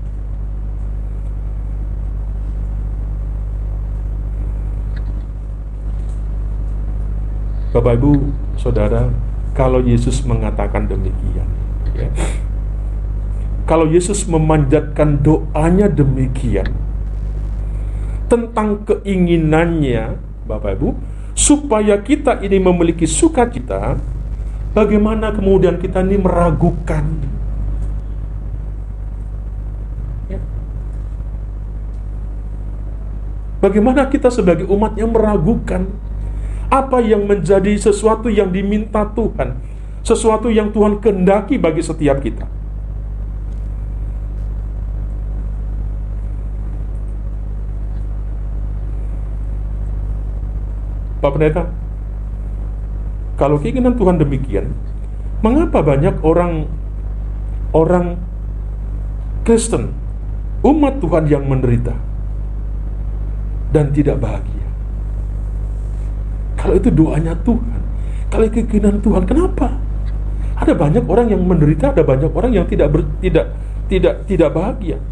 Bapak 7.75 7.93
Ibu, 7.99 8.13
Saudara, 8.57 9.11
kalau 9.53 9.83
Yesus 9.83 10.23
mengatakan 10.23 10.87
demikian, 10.89 11.45
ya, 11.93 12.09
kalau 13.67 13.91
Yesus 13.91 14.25
memanjatkan 14.31 15.21
doanya 15.21 15.91
demikian 15.91 16.71
tentang 18.33 18.81
keinginannya, 18.89 20.17
Bapak 20.49 20.81
Ibu, 20.81 21.16
supaya 21.37 22.01
kita 22.01 22.41
ini 22.41 22.57
memiliki 22.57 23.05
sukacita, 23.05 24.01
bagaimana 24.73 25.37
kemudian 25.37 25.77
kita 25.77 26.01
ini 26.01 26.17
meragukan? 26.17 27.05
Ya. 30.33 30.41
Bagaimana 33.61 34.09
kita 34.09 34.33
sebagai 34.33 34.65
umat 34.73 34.97
yang 34.97 35.13
meragukan 35.13 35.85
apa 36.73 37.05
yang 37.05 37.29
menjadi 37.29 37.77
sesuatu 37.77 38.33
yang 38.33 38.49
diminta 38.49 39.05
Tuhan, 39.13 39.61
sesuatu 40.01 40.49
yang 40.49 40.73
Tuhan 40.73 41.05
kehendaki 41.05 41.61
bagi 41.61 41.85
setiap 41.85 42.25
kita? 42.25 42.56
Pak 51.27 51.35
Pendeta, 51.35 51.67
kalau 53.35 53.59
keinginan 53.59 53.99
Tuhan 53.99 54.23
demikian, 54.23 54.71
mengapa 55.43 55.83
banyak 55.83 56.23
orang 56.23 56.71
orang 57.75 58.15
Kristen, 59.43 59.91
umat 60.63 61.03
Tuhan 61.03 61.27
yang 61.27 61.43
menderita 61.51 61.99
dan 63.75 63.91
tidak 63.91 64.23
bahagia? 64.23 64.71
Kalau 66.55 66.79
itu 66.79 66.95
doanya 66.95 67.35
Tuhan, 67.43 67.81
kalau 68.31 68.47
keinginan 68.47 69.03
Tuhan, 69.03 69.27
kenapa? 69.27 69.75
Ada 70.63 70.79
banyak 70.79 71.11
orang 71.11 71.35
yang 71.35 71.43
menderita, 71.43 71.91
ada 71.91 72.07
banyak 72.07 72.31
orang 72.31 72.55
yang 72.55 72.71
tidak 72.71 72.95
ber, 72.95 73.03
tidak 73.19 73.51
tidak 73.91 74.23
tidak 74.31 74.55
bahagia. 74.55 75.03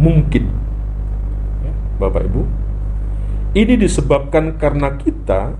mungkin 0.00 0.48
ya, 1.60 1.72
Bapak 2.00 2.24
Ibu 2.24 2.42
ini 3.52 3.74
disebabkan 3.76 4.56
karena 4.56 4.96
kita 4.96 5.52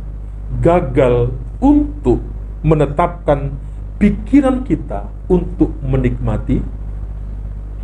gagal 0.64 1.34
untuk 1.60 2.24
menetapkan 2.64 3.52
pikiran 4.00 4.64
kita 4.64 5.10
untuk 5.28 5.74
menikmati 5.84 6.64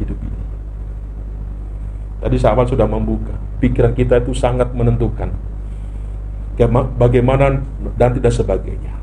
hidup 0.01 0.19
ini. 0.19 0.43
Tadi 2.23 2.37
sahabat 2.41 2.73
sudah 2.73 2.89
membuka, 2.89 3.37
pikiran 3.61 3.93
kita 3.93 4.25
itu 4.25 4.33
sangat 4.33 4.73
menentukan 4.73 5.31
bagaimana 6.97 7.61
dan 8.01 8.11
tidak 8.17 8.33
sebagainya. 8.33 8.97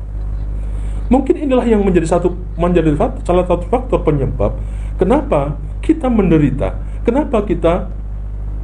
Mungkin 1.12 1.46
inilah 1.46 1.68
yang 1.68 1.84
menjadi 1.84 2.16
satu 2.16 2.32
menjadi 2.58 2.96
salah 3.22 3.44
satu 3.44 3.68
faktor 3.68 4.00
penyebab 4.02 4.56
kenapa 4.96 5.60
kita 5.84 6.08
menderita 6.08 6.80
Kenapa 7.04 7.44
kita 7.44 7.92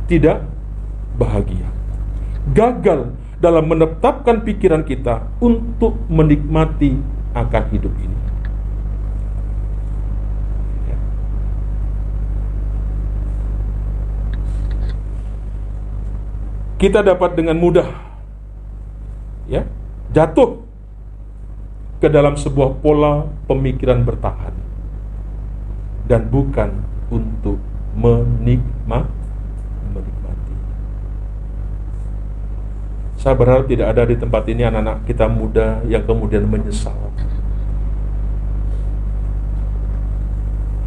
tidak 0.08 0.48
bahagia? 1.20 1.68
Gagal 2.56 3.12
dalam 3.36 3.68
menetapkan 3.68 4.40
pikiran 4.40 4.84
kita 4.84 5.28
untuk 5.40 5.96
menikmati 6.08 6.96
akan 7.36 7.64
hidup 7.72 7.92
ini. 8.00 8.18
Ya. 10.88 10.96
kita 16.80 17.04
dapat 17.04 17.36
dengan 17.36 17.60
mudah 17.60 17.88
ya 19.44 19.68
jatuh 20.16 20.64
ke 22.00 22.08
dalam 22.08 22.34
sebuah 22.40 22.80
pola 22.80 23.28
pemikiran 23.44 24.02
bertahan 24.02 24.56
dan 26.08 26.26
bukan 26.32 26.80
untuk 27.12 27.60
menikmat 27.94 29.04
menikmati. 29.06 29.19
Saya 33.20 33.36
berharap 33.36 33.68
tidak 33.68 33.92
ada 33.92 34.08
di 34.08 34.16
tempat 34.16 34.48
ini 34.48 34.64
anak-anak 34.64 35.04
kita 35.04 35.28
muda 35.28 35.84
yang 35.84 36.00
kemudian 36.08 36.48
menyesal. 36.48 36.96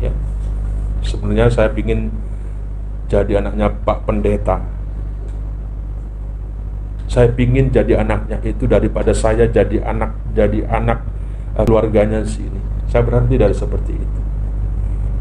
Ya. 0.01 0.09
Sebenarnya 1.05 1.53
saya 1.53 1.69
ingin 1.77 2.09
jadi 3.05 3.37
anaknya 3.37 3.69
Pak 3.85 4.09
Pendeta. 4.09 4.57
Saya 7.05 7.29
ingin 7.37 7.69
jadi 7.69 8.01
anaknya 8.01 8.41
itu 8.41 8.65
daripada 8.65 9.13
saya 9.13 9.45
jadi 9.45 9.85
anak 9.85 10.17
jadi 10.33 10.65
anak 10.65 11.05
uh, 11.53 11.61
keluarganya 11.61 12.25
sini. 12.25 12.57
Saya 12.89 13.05
berharap 13.05 13.29
tidak 13.29 13.53
seperti 13.53 13.93
itu. 13.93 14.19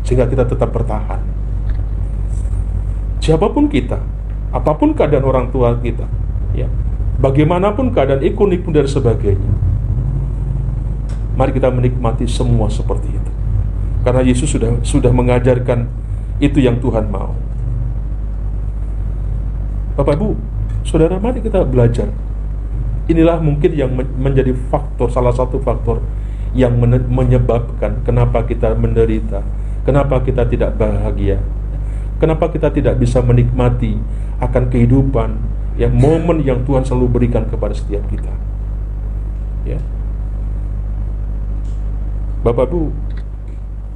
Sehingga 0.09 0.25
kita 0.25 0.49
tetap 0.49 0.73
bertahan. 0.73 1.21
Siapa 3.21 3.53
pun 3.53 3.69
kita, 3.69 4.01
apa 4.49 4.73
pun 4.81 4.97
keadaan 4.97 5.29
orang 5.29 5.47
tua 5.53 5.77
kita, 5.79 6.09
ya, 6.57 6.67
bagaimanapun 7.23 7.95
keadaan 7.95 8.27
ekonomi 8.27 8.59
pun 8.59 8.75
dan 8.75 8.91
sebagainya, 8.91 9.53
mari 11.39 11.55
kita 11.55 11.71
menikmati 11.71 12.27
semua 12.27 12.67
seperti 12.67 13.15
itu. 13.15 13.31
Karena 14.03 14.27
Yesus 14.27 14.51
sudah 14.51 14.83
sudah 14.83 15.15
mengajarkan 15.15 15.87
itu 16.43 16.59
yang 16.59 16.83
Tuhan 16.83 17.07
mau. 17.07 17.31
Bapak 19.95 20.19
Ibu, 20.19 20.35
Saudara, 20.83 21.23
mari 21.23 21.39
kita 21.39 21.63
belajar. 21.63 22.11
Inilah 23.07 23.39
mungkin 23.39 23.71
yang 23.71 23.95
menjadi 23.95 24.51
faktor, 24.67 25.07
salah 25.15 25.31
satu 25.31 25.63
faktor 25.63 26.03
yang 26.59 26.75
menyebabkan 27.07 28.03
kenapa 28.03 28.43
kita 28.43 28.75
menderita, 28.75 29.47
kenapa 29.87 30.19
kita 30.27 30.43
tidak 30.51 30.75
bahagia, 30.75 31.39
kenapa 32.19 32.51
kita 32.51 32.75
tidak 32.75 32.99
bisa 32.99 33.23
menikmati 33.23 33.95
akan 34.43 34.67
kehidupan 34.71 35.39
yang 35.81 35.93
momen 35.97 36.45
yang 36.45 36.61
Tuhan 36.69 36.85
selalu 36.85 37.21
berikan 37.21 37.49
kepada 37.49 37.73
setiap 37.73 38.05
kita. 38.13 38.33
Ya. 39.65 39.79
Bapak 42.43 42.69
Bu, 42.69 42.91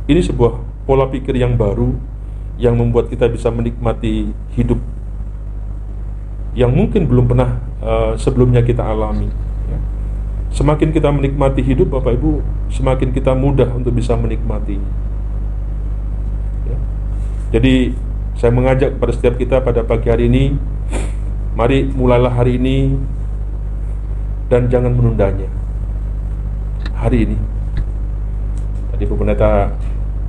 ini 0.06 0.22
sebuah 0.22 0.62
pola 0.86 1.10
pikir 1.10 1.34
yang 1.34 1.58
baru 1.58 1.98
yang 2.56 2.78
membuat 2.78 3.12
kita 3.12 3.28
bisa 3.28 3.52
menikmati 3.52 4.32
hidup 4.56 4.80
yang 6.56 6.72
mungkin 6.72 7.04
belum 7.04 7.28
pernah 7.28 7.60
uh, 7.84 8.12
sebelumnya 8.16 8.64
kita 8.64 8.80
alami. 8.80 9.28
Ya. 9.68 9.78
Semakin 10.56 10.88
kita 10.88 11.12
menikmati 11.12 11.60
hidup, 11.60 11.92
Bapak 11.92 12.16
Ibu, 12.16 12.40
semakin 12.72 13.12
kita 13.12 13.36
mudah 13.36 13.68
untuk 13.76 13.92
bisa 13.92 14.16
menikmati. 14.16 14.80
Ya. 16.64 16.78
Jadi 17.52 17.92
saya 18.40 18.56
mengajak 18.56 18.96
kepada 18.96 19.12
setiap 19.12 19.36
kita 19.36 19.60
pada 19.60 19.84
pagi 19.84 20.08
hari 20.08 20.32
ini, 20.32 20.56
mari 21.56 21.88
mulailah 21.88 22.30
hari 22.30 22.60
ini 22.60 22.94
dan 24.52 24.68
jangan 24.68 24.92
menundanya. 24.94 25.48
Hari 26.94 27.26
ini. 27.26 27.36
Tadi 28.92 29.04
Bu 29.08 29.18
Pendeta 29.18 29.72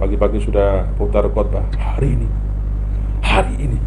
pagi-pagi 0.02 0.42
sudah 0.42 0.88
putar 0.98 1.28
khotbah. 1.30 1.64
Hari 1.76 2.16
ini. 2.18 2.28
Hari 3.22 3.56
ini 3.60 3.80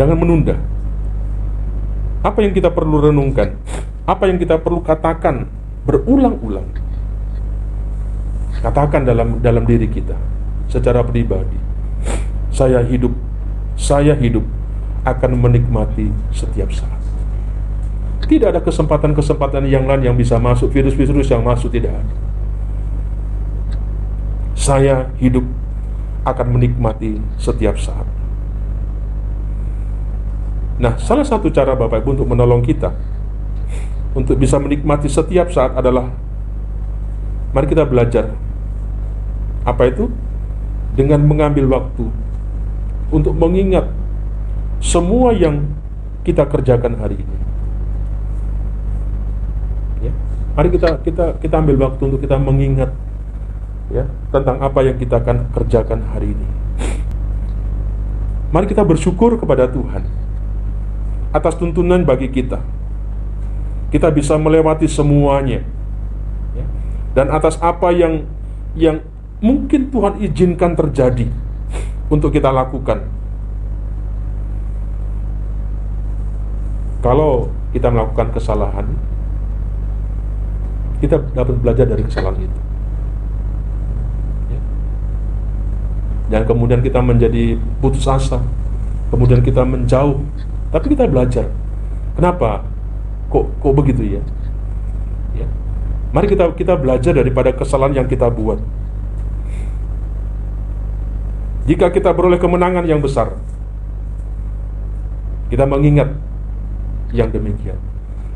Jangan 0.00 0.16
menunda. 0.16 0.56
Apa 2.24 2.40
yang 2.40 2.56
kita 2.56 2.72
perlu 2.72 3.04
renungkan? 3.04 3.52
Apa 4.08 4.32
yang 4.32 4.40
kita 4.40 4.56
perlu 4.56 4.80
katakan 4.80 5.44
berulang-ulang? 5.84 6.64
Katakan 8.64 9.04
dalam 9.04 9.44
dalam 9.44 9.68
diri 9.68 9.84
kita 9.92 10.16
secara 10.72 11.04
pribadi. 11.04 11.60
Saya 12.48 12.80
hidup, 12.80 13.12
saya 13.76 14.16
hidup 14.16 14.40
akan 15.04 15.30
menikmati 15.36 16.12
setiap 16.34 16.68
saat. 16.72 17.00
Tidak 18.28 18.46
ada 18.52 18.62
kesempatan-kesempatan 18.62 19.66
yang 19.66 19.88
lain 19.88 20.06
yang 20.06 20.16
bisa 20.16 20.38
masuk, 20.38 20.70
virus-virus 20.70 21.32
yang 21.32 21.42
masuk 21.42 21.72
tidak 21.72 21.96
ada. 21.96 22.14
Saya 24.54 24.96
hidup 25.18 25.42
akan 26.22 26.46
menikmati 26.52 27.18
setiap 27.40 27.80
saat. 27.80 28.06
Nah, 30.80 30.96
salah 31.00 31.24
satu 31.24 31.52
cara 31.52 31.76
Bapak 31.76 32.04
Ibu 32.04 32.20
untuk 32.20 32.28
menolong 32.28 32.64
kita 32.64 32.92
untuk 34.16 34.36
bisa 34.40 34.58
menikmati 34.58 35.06
setiap 35.06 35.52
saat 35.52 35.76
adalah 35.76 36.10
mari 37.54 37.66
kita 37.68 37.86
belajar 37.86 38.34
apa 39.62 39.86
itu 39.86 40.10
dengan 40.96 41.22
mengambil 41.22 41.68
waktu 41.70 42.10
untuk 43.12 43.34
mengingat 43.36 43.86
semua 44.80 45.36
yang 45.36 45.68
kita 46.24 46.48
kerjakan 46.48 46.96
hari 46.96 47.20
ini. 47.20 47.38
Ya, 50.08 50.12
mari 50.56 50.68
kita 50.72 51.00
kita 51.04 51.24
kita 51.38 51.54
ambil 51.60 51.88
waktu 51.88 52.02
untuk 52.08 52.20
kita 52.24 52.40
mengingat 52.40 52.90
ya 53.92 54.08
tentang 54.32 54.58
apa 54.64 54.80
yang 54.80 54.96
kita 54.96 55.20
akan 55.20 55.52
kerjakan 55.52 56.00
hari 56.12 56.32
ini. 56.32 56.48
Mari 58.50 58.66
kita 58.66 58.82
bersyukur 58.82 59.38
kepada 59.38 59.70
Tuhan 59.70 60.02
atas 61.30 61.54
tuntunan 61.54 62.02
bagi 62.02 62.26
kita. 62.26 62.58
Kita 63.90 64.10
bisa 64.10 64.38
melewati 64.38 64.86
semuanya. 64.90 65.62
Ya. 66.54 66.66
Dan 67.14 67.30
atas 67.30 67.58
apa 67.62 67.90
yang 67.94 68.26
yang 68.74 69.02
mungkin 69.42 69.90
Tuhan 69.90 70.22
izinkan 70.22 70.74
terjadi 70.78 71.26
untuk 72.10 72.34
kita 72.34 72.50
lakukan. 72.50 73.19
Kalau 77.00 77.48
kita 77.72 77.88
melakukan 77.88 78.28
kesalahan, 78.36 78.86
kita 81.00 81.16
dapat 81.32 81.56
belajar 81.56 81.88
dari 81.88 82.04
kesalahan 82.04 82.44
itu. 82.44 82.60
Ya. 84.52 84.60
Dan 86.28 86.42
kemudian 86.44 86.84
kita 86.84 87.00
menjadi 87.00 87.56
putus 87.80 88.04
asa, 88.04 88.44
kemudian 89.08 89.40
kita 89.40 89.64
menjauh 89.64 90.20
tapi 90.70 90.92
kita 90.92 91.08
belajar. 91.08 91.48
Kenapa? 92.14 92.62
Kok 93.32 93.44
kok 93.64 93.74
begitu 93.74 94.20
ya? 94.20 94.22
Ya. 95.34 95.48
Mari 96.12 96.28
kita 96.28 96.52
kita 96.52 96.76
belajar 96.76 97.16
daripada 97.16 97.50
kesalahan 97.56 98.04
yang 98.04 98.08
kita 98.10 98.28
buat. 98.28 98.60
Jika 101.64 101.88
kita 101.94 102.10
beroleh 102.12 102.36
kemenangan 102.36 102.84
yang 102.84 102.98
besar, 102.98 103.38
kita 105.48 105.64
mengingat 105.64 106.12
yang 107.10 107.30
demikian. 107.30 107.78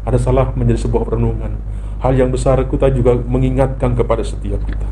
Ada 0.05 0.21
salah 0.21 0.53
menjadi 0.53 0.85
sebuah 0.85 1.17
renungan. 1.17 1.57
Hal 2.05 2.13
yang 2.13 2.29
besar 2.29 2.61
kita 2.69 2.93
juga 2.93 3.17
mengingatkan 3.17 3.97
kepada 3.97 4.21
setiap 4.21 4.61
kita. 4.69 4.89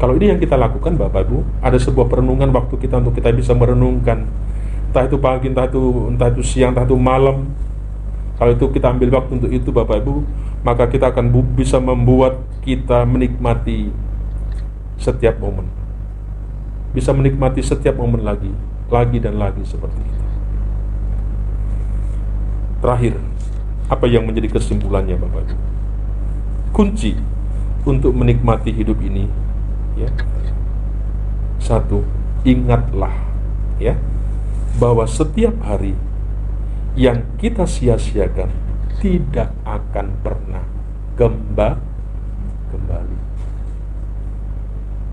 Kalau 0.00 0.16
ini 0.16 0.32
yang 0.32 0.40
kita 0.40 0.56
lakukan 0.56 0.96
Bapak 0.96 1.28
Ibu, 1.28 1.60
ada 1.60 1.76
sebuah 1.76 2.08
perenungan 2.08 2.48
waktu 2.56 2.72
kita 2.80 3.04
untuk 3.04 3.20
kita 3.20 3.36
bisa 3.36 3.52
merenungkan 3.52 4.24
entah 4.90 5.04
itu 5.06 5.20
pagi, 5.20 5.52
entah 5.52 5.68
itu 5.68 6.08
entah 6.08 6.28
itu 6.32 6.42
siang, 6.42 6.72
entah 6.72 6.88
itu 6.88 6.96
malam. 6.96 7.52
Kalau 8.40 8.56
itu 8.56 8.64
kita 8.72 8.96
ambil 8.96 9.12
waktu 9.20 9.36
untuk 9.36 9.52
itu 9.52 9.68
Bapak 9.68 10.00
Ibu, 10.00 10.24
maka 10.64 10.88
kita 10.88 11.12
akan 11.12 11.28
bisa 11.52 11.76
membuat 11.76 12.40
kita 12.64 13.04
menikmati 13.04 13.92
setiap 14.96 15.36
momen. 15.36 15.68
Bisa 16.96 17.12
menikmati 17.12 17.60
setiap 17.60 18.00
momen 18.00 18.24
lagi, 18.24 18.48
lagi 18.88 19.20
dan 19.20 19.36
lagi 19.36 19.60
seperti 19.68 20.00
itu. 20.00 20.29
Terakhir, 22.80 23.20
apa 23.92 24.08
yang 24.08 24.24
menjadi 24.24 24.56
kesimpulannya 24.56 25.20
Bapak 25.20 25.52
Ibu? 25.52 25.56
Kunci 26.72 27.12
untuk 27.84 28.16
menikmati 28.16 28.72
hidup 28.72 28.96
ini 29.04 29.28
ya. 30.00 30.08
Satu, 31.60 32.00
ingatlah 32.40 33.12
ya 33.76 34.00
bahwa 34.80 35.04
setiap 35.04 35.52
hari 35.60 35.92
yang 36.96 37.20
kita 37.36 37.68
sia-siakan 37.68 38.48
tidak 39.04 39.52
akan 39.68 40.06
pernah 40.24 40.64
kemba 41.20 41.76
kembali. 42.72 43.18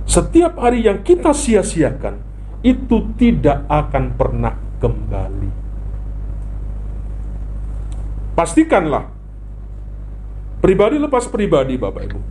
Setiap 0.07 0.55
hari 0.55 0.87
yang 0.87 1.03
kita 1.03 1.35
sia-siakan 1.35 2.23
itu 2.63 3.11
tidak 3.19 3.67
akan 3.67 4.15
pernah 4.15 4.55
kembali. 4.79 5.66
Pastikanlah 8.37 9.09
pribadi 10.61 11.01
lepas 11.01 11.25
pribadi 11.25 11.73
Bapak 11.73 12.05
Ibu 12.05 12.21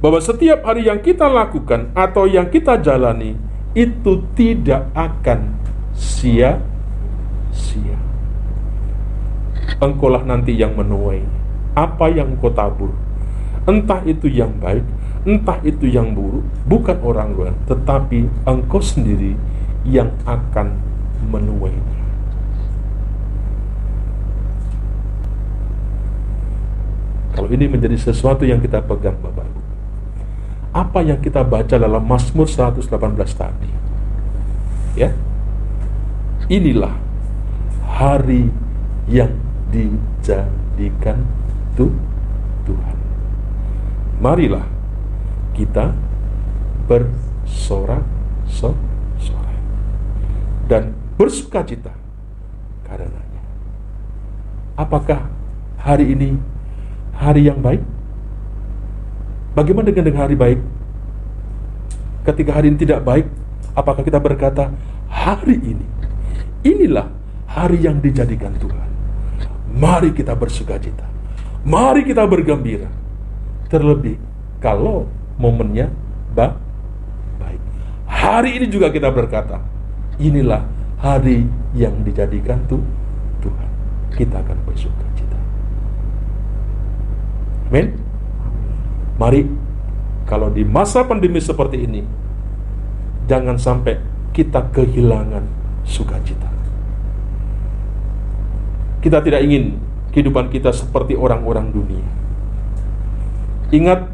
bahwa 0.00 0.16
setiap 0.16 0.64
hari 0.64 0.88
yang 0.88 1.04
kita 1.04 1.28
lakukan 1.28 1.92
atau 1.92 2.24
yang 2.24 2.48
kita 2.48 2.80
jalani 2.80 3.36
itu 3.76 4.24
tidak 4.32 4.88
akan 4.96 5.52
sia 5.92 6.56
sia. 7.52 8.00
Engkaulah 9.76 10.24
nanti 10.24 10.56
yang 10.56 10.72
menuai 10.72 11.20
apa 11.76 12.08
yang 12.08 12.32
engkau 12.32 12.48
tabur. 12.48 12.92
Entah 13.68 14.00
itu 14.08 14.32
yang 14.32 14.56
baik, 14.56 14.82
entah 15.28 15.60
itu 15.62 15.86
yang 15.86 16.16
buruk, 16.16 16.42
bukan 16.64 16.96
orang 17.04 17.30
luar, 17.36 17.54
tetapi 17.68 18.24
engkau 18.48 18.80
sendiri 18.82 19.36
yang 19.84 20.10
akan 20.24 20.80
menuainya. 21.30 22.01
Kalau 27.32 27.48
ini 27.48 27.64
menjadi 27.64 27.96
sesuatu 27.96 28.44
yang 28.44 28.60
kita 28.60 28.84
pegang 28.84 29.16
Bapak 29.20 29.48
Ibu. 29.48 29.60
Apa 30.72 31.04
yang 31.04 31.20
kita 31.20 31.44
baca 31.44 31.76
dalam 31.76 32.04
Mazmur 32.04 32.48
118 32.48 32.88
tadi. 33.36 33.68
Ya. 34.96 35.12
Inilah 36.52 36.92
hari 37.88 38.52
yang 39.08 39.32
dijadikan 39.72 41.24
tu 41.72 41.88
Tuhan. 42.68 42.96
Marilah 44.20 44.68
kita 45.56 45.96
bersorak-sorai 46.88 49.56
dan 50.68 50.92
bersuka 51.16 51.64
cita 51.64 51.96
karenanya. 52.84 53.40
Apakah 54.76 55.32
hari 55.80 56.12
ini 56.12 56.36
hari 57.22 57.46
yang 57.46 57.62
baik? 57.62 57.82
Bagaimana 59.54 59.94
dengan 59.94 60.18
hari 60.18 60.34
baik? 60.34 60.58
Ketika 62.26 62.50
hari 62.58 62.74
ini 62.74 62.78
tidak 62.82 63.06
baik, 63.06 63.26
apakah 63.78 64.02
kita 64.02 64.18
berkata, 64.18 64.74
hari 65.06 65.58
ini, 65.62 65.86
inilah 66.66 67.06
hari 67.46 67.78
yang 67.86 68.02
dijadikan 68.02 68.50
Tuhan. 68.58 68.90
Mari 69.72 70.10
kita 70.10 70.34
bersuka 70.34 70.78
cita. 70.82 71.06
Mari 71.62 72.02
kita 72.02 72.26
bergembira. 72.26 72.90
Terlebih 73.70 74.18
kalau 74.58 75.06
momennya 75.38 75.88
ba 76.34 76.58
baik. 77.40 77.60
Hari 78.08 78.50
ini 78.60 78.66
juga 78.68 78.92
kita 78.92 79.08
berkata, 79.08 79.62
inilah 80.20 80.64
hari 81.00 81.46
yang 81.72 82.04
dijadikan 82.04 82.60
tuh 82.68 82.82
Tuhan. 83.40 83.68
Kita 84.12 84.44
akan 84.44 84.58
bersuka 84.68 85.11
Amin. 87.72 87.96
Mari 89.16 89.48
kalau 90.28 90.52
di 90.52 90.60
masa 90.60 91.08
pandemi 91.08 91.40
seperti 91.40 91.88
ini 91.88 92.04
jangan 93.24 93.56
sampai 93.56 93.96
kita 94.36 94.68
kehilangan 94.76 95.40
sukacita. 95.88 96.52
Kita 99.00 99.24
tidak 99.24 99.40
ingin 99.40 99.80
kehidupan 100.12 100.52
kita 100.52 100.68
seperti 100.68 101.16
orang-orang 101.16 101.72
dunia. 101.72 102.06
Ingat 103.72 104.04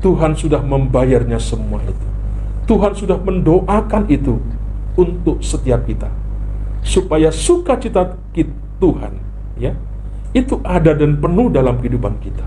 Tuhan 0.00 0.32
sudah 0.32 0.64
membayarnya 0.64 1.36
semua 1.36 1.84
itu. 1.84 2.06
Tuhan 2.64 2.96
sudah 2.96 3.20
mendoakan 3.20 4.08
itu 4.08 4.40
untuk 4.96 5.44
setiap 5.44 5.84
kita 5.84 6.08
supaya 6.80 7.28
sukacita 7.28 8.16
Tuhan 8.80 9.12
ya 9.56 9.72
itu 10.36 10.60
ada 10.64 10.92
dan 10.92 11.16
penuh 11.16 11.48
dalam 11.48 11.80
kehidupan 11.80 12.20
kita 12.20 12.44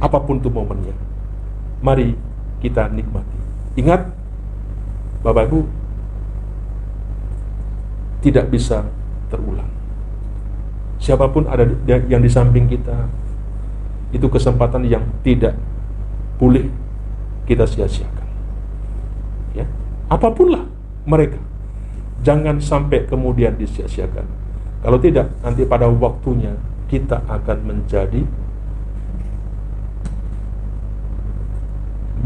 apa 0.00 0.18
pun 0.20 0.40
itu 0.40 0.52
momennya. 0.52 0.92
Mari 1.80 2.16
kita 2.60 2.88
nikmati. 2.92 3.38
Ingat, 3.76 4.08
Bapak 5.20 5.48
Ibu, 5.48 5.60
tidak 8.24 8.48
bisa 8.48 8.84
terulang. 9.28 9.68
Siapa 10.96 11.28
pun 11.28 11.44
ada 11.44 11.68
yang 11.84 12.24
di 12.24 12.30
samping 12.32 12.64
kita, 12.66 13.06
itu 14.16 14.26
kesempatan 14.32 14.88
yang 14.88 15.04
tidak 15.20 15.52
boleh 16.40 16.66
kita 17.44 17.68
sia-siakan. 17.68 18.28
Ya, 19.52 19.68
apa 20.08 20.32
pun 20.32 20.56
lah 20.56 20.64
mereka, 21.04 21.38
jangan 22.24 22.58
sampai 22.58 23.04
kemudian 23.04 23.54
disia-siakan. 23.60 24.24
Kalau 24.80 24.98
tidak, 25.00 25.32
nanti 25.44 25.68
pada 25.68 25.88
waktunya 25.88 26.56
kita 26.88 27.22
akan 27.28 27.58
menjadi 27.66 28.24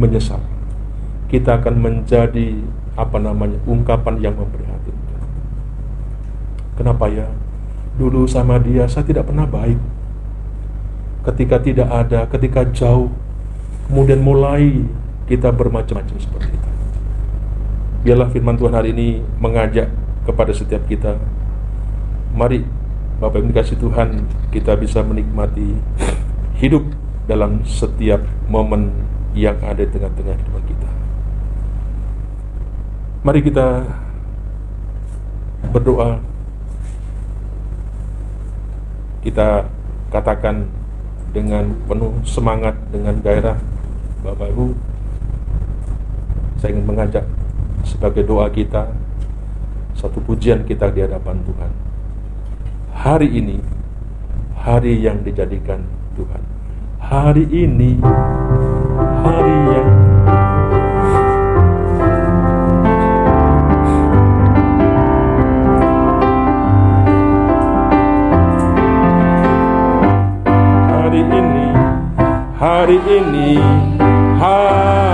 menyesal. 0.01 0.40
Kita 1.28 1.61
akan 1.61 1.74
menjadi 1.78 2.57
apa 2.96 3.20
namanya 3.20 3.61
ungkapan 3.68 4.18
yang 4.18 4.34
memprihatinkan. 4.34 5.20
Kenapa 6.74 7.07
ya? 7.12 7.28
Dulu 8.01 8.24
sama 8.24 8.57
dia 8.57 8.88
saya 8.88 9.05
tidak 9.05 9.28
pernah 9.28 9.44
baik. 9.44 9.76
Ketika 11.20 11.61
tidak 11.61 11.88
ada, 11.92 12.24
ketika 12.32 12.64
jauh, 12.72 13.12
kemudian 13.86 14.24
mulai 14.24 14.88
kita 15.28 15.53
bermacam-macam 15.53 16.16
seperti 16.16 16.57
itu. 16.57 16.70
Biarlah 18.01 18.32
firman 18.32 18.57
Tuhan 18.57 18.72
hari 18.72 18.96
ini 18.96 19.20
mengajak 19.36 19.92
kepada 20.24 20.57
setiap 20.57 20.80
kita. 20.88 21.20
Mari 22.32 22.64
Bapak 23.20 23.44
Ibu 23.44 23.53
dikasih 23.53 23.76
Tuhan 23.76 24.24
kita 24.48 24.80
bisa 24.80 25.05
menikmati 25.05 25.76
hidup 26.57 26.88
dalam 27.28 27.61
setiap 27.68 28.24
momen 28.48 28.88
yang 29.35 29.59
ada 29.62 29.83
di 29.83 29.91
tengah-tengah 29.91 30.35
kehidupan 30.35 30.64
kita. 30.66 30.89
Mari 33.20 33.41
kita 33.45 33.66
berdoa. 35.70 36.18
Kita 39.20 39.68
katakan 40.09 40.64
dengan 41.31 41.76
penuh 41.85 42.16
semangat, 42.24 42.74
dengan 42.89 43.20
gairah, 43.20 43.61
Bapak 44.24 44.49
Ibu, 44.51 44.72
saya 46.59 46.72
ingin 46.72 46.89
mengajak 46.89 47.24
sebagai 47.85 48.24
doa 48.24 48.49
kita, 48.49 48.91
satu 49.93 50.18
pujian 50.24 50.64
kita 50.64 50.89
di 50.91 51.05
hadapan 51.05 51.37
Tuhan. 51.45 51.72
Hari 52.97 53.28
ini, 53.28 53.61
hari 54.57 54.97
yang 55.05 55.20
dijadikan 55.20 55.85
Tuhan. 56.16 56.43
Hari 57.01 57.45
ini 57.49 58.01
hari 59.24 59.52
ini 59.52 59.76
hari 72.60 72.96
ini 73.08 73.56
hari 74.40 75.09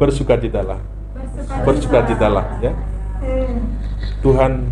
katakan 0.00 0.08
bersuka 0.08 0.34
citalah 0.40 0.80
bersuka 1.68 1.98
citalah 2.08 2.46
ya 2.64 2.72
Tuhan 4.24 4.64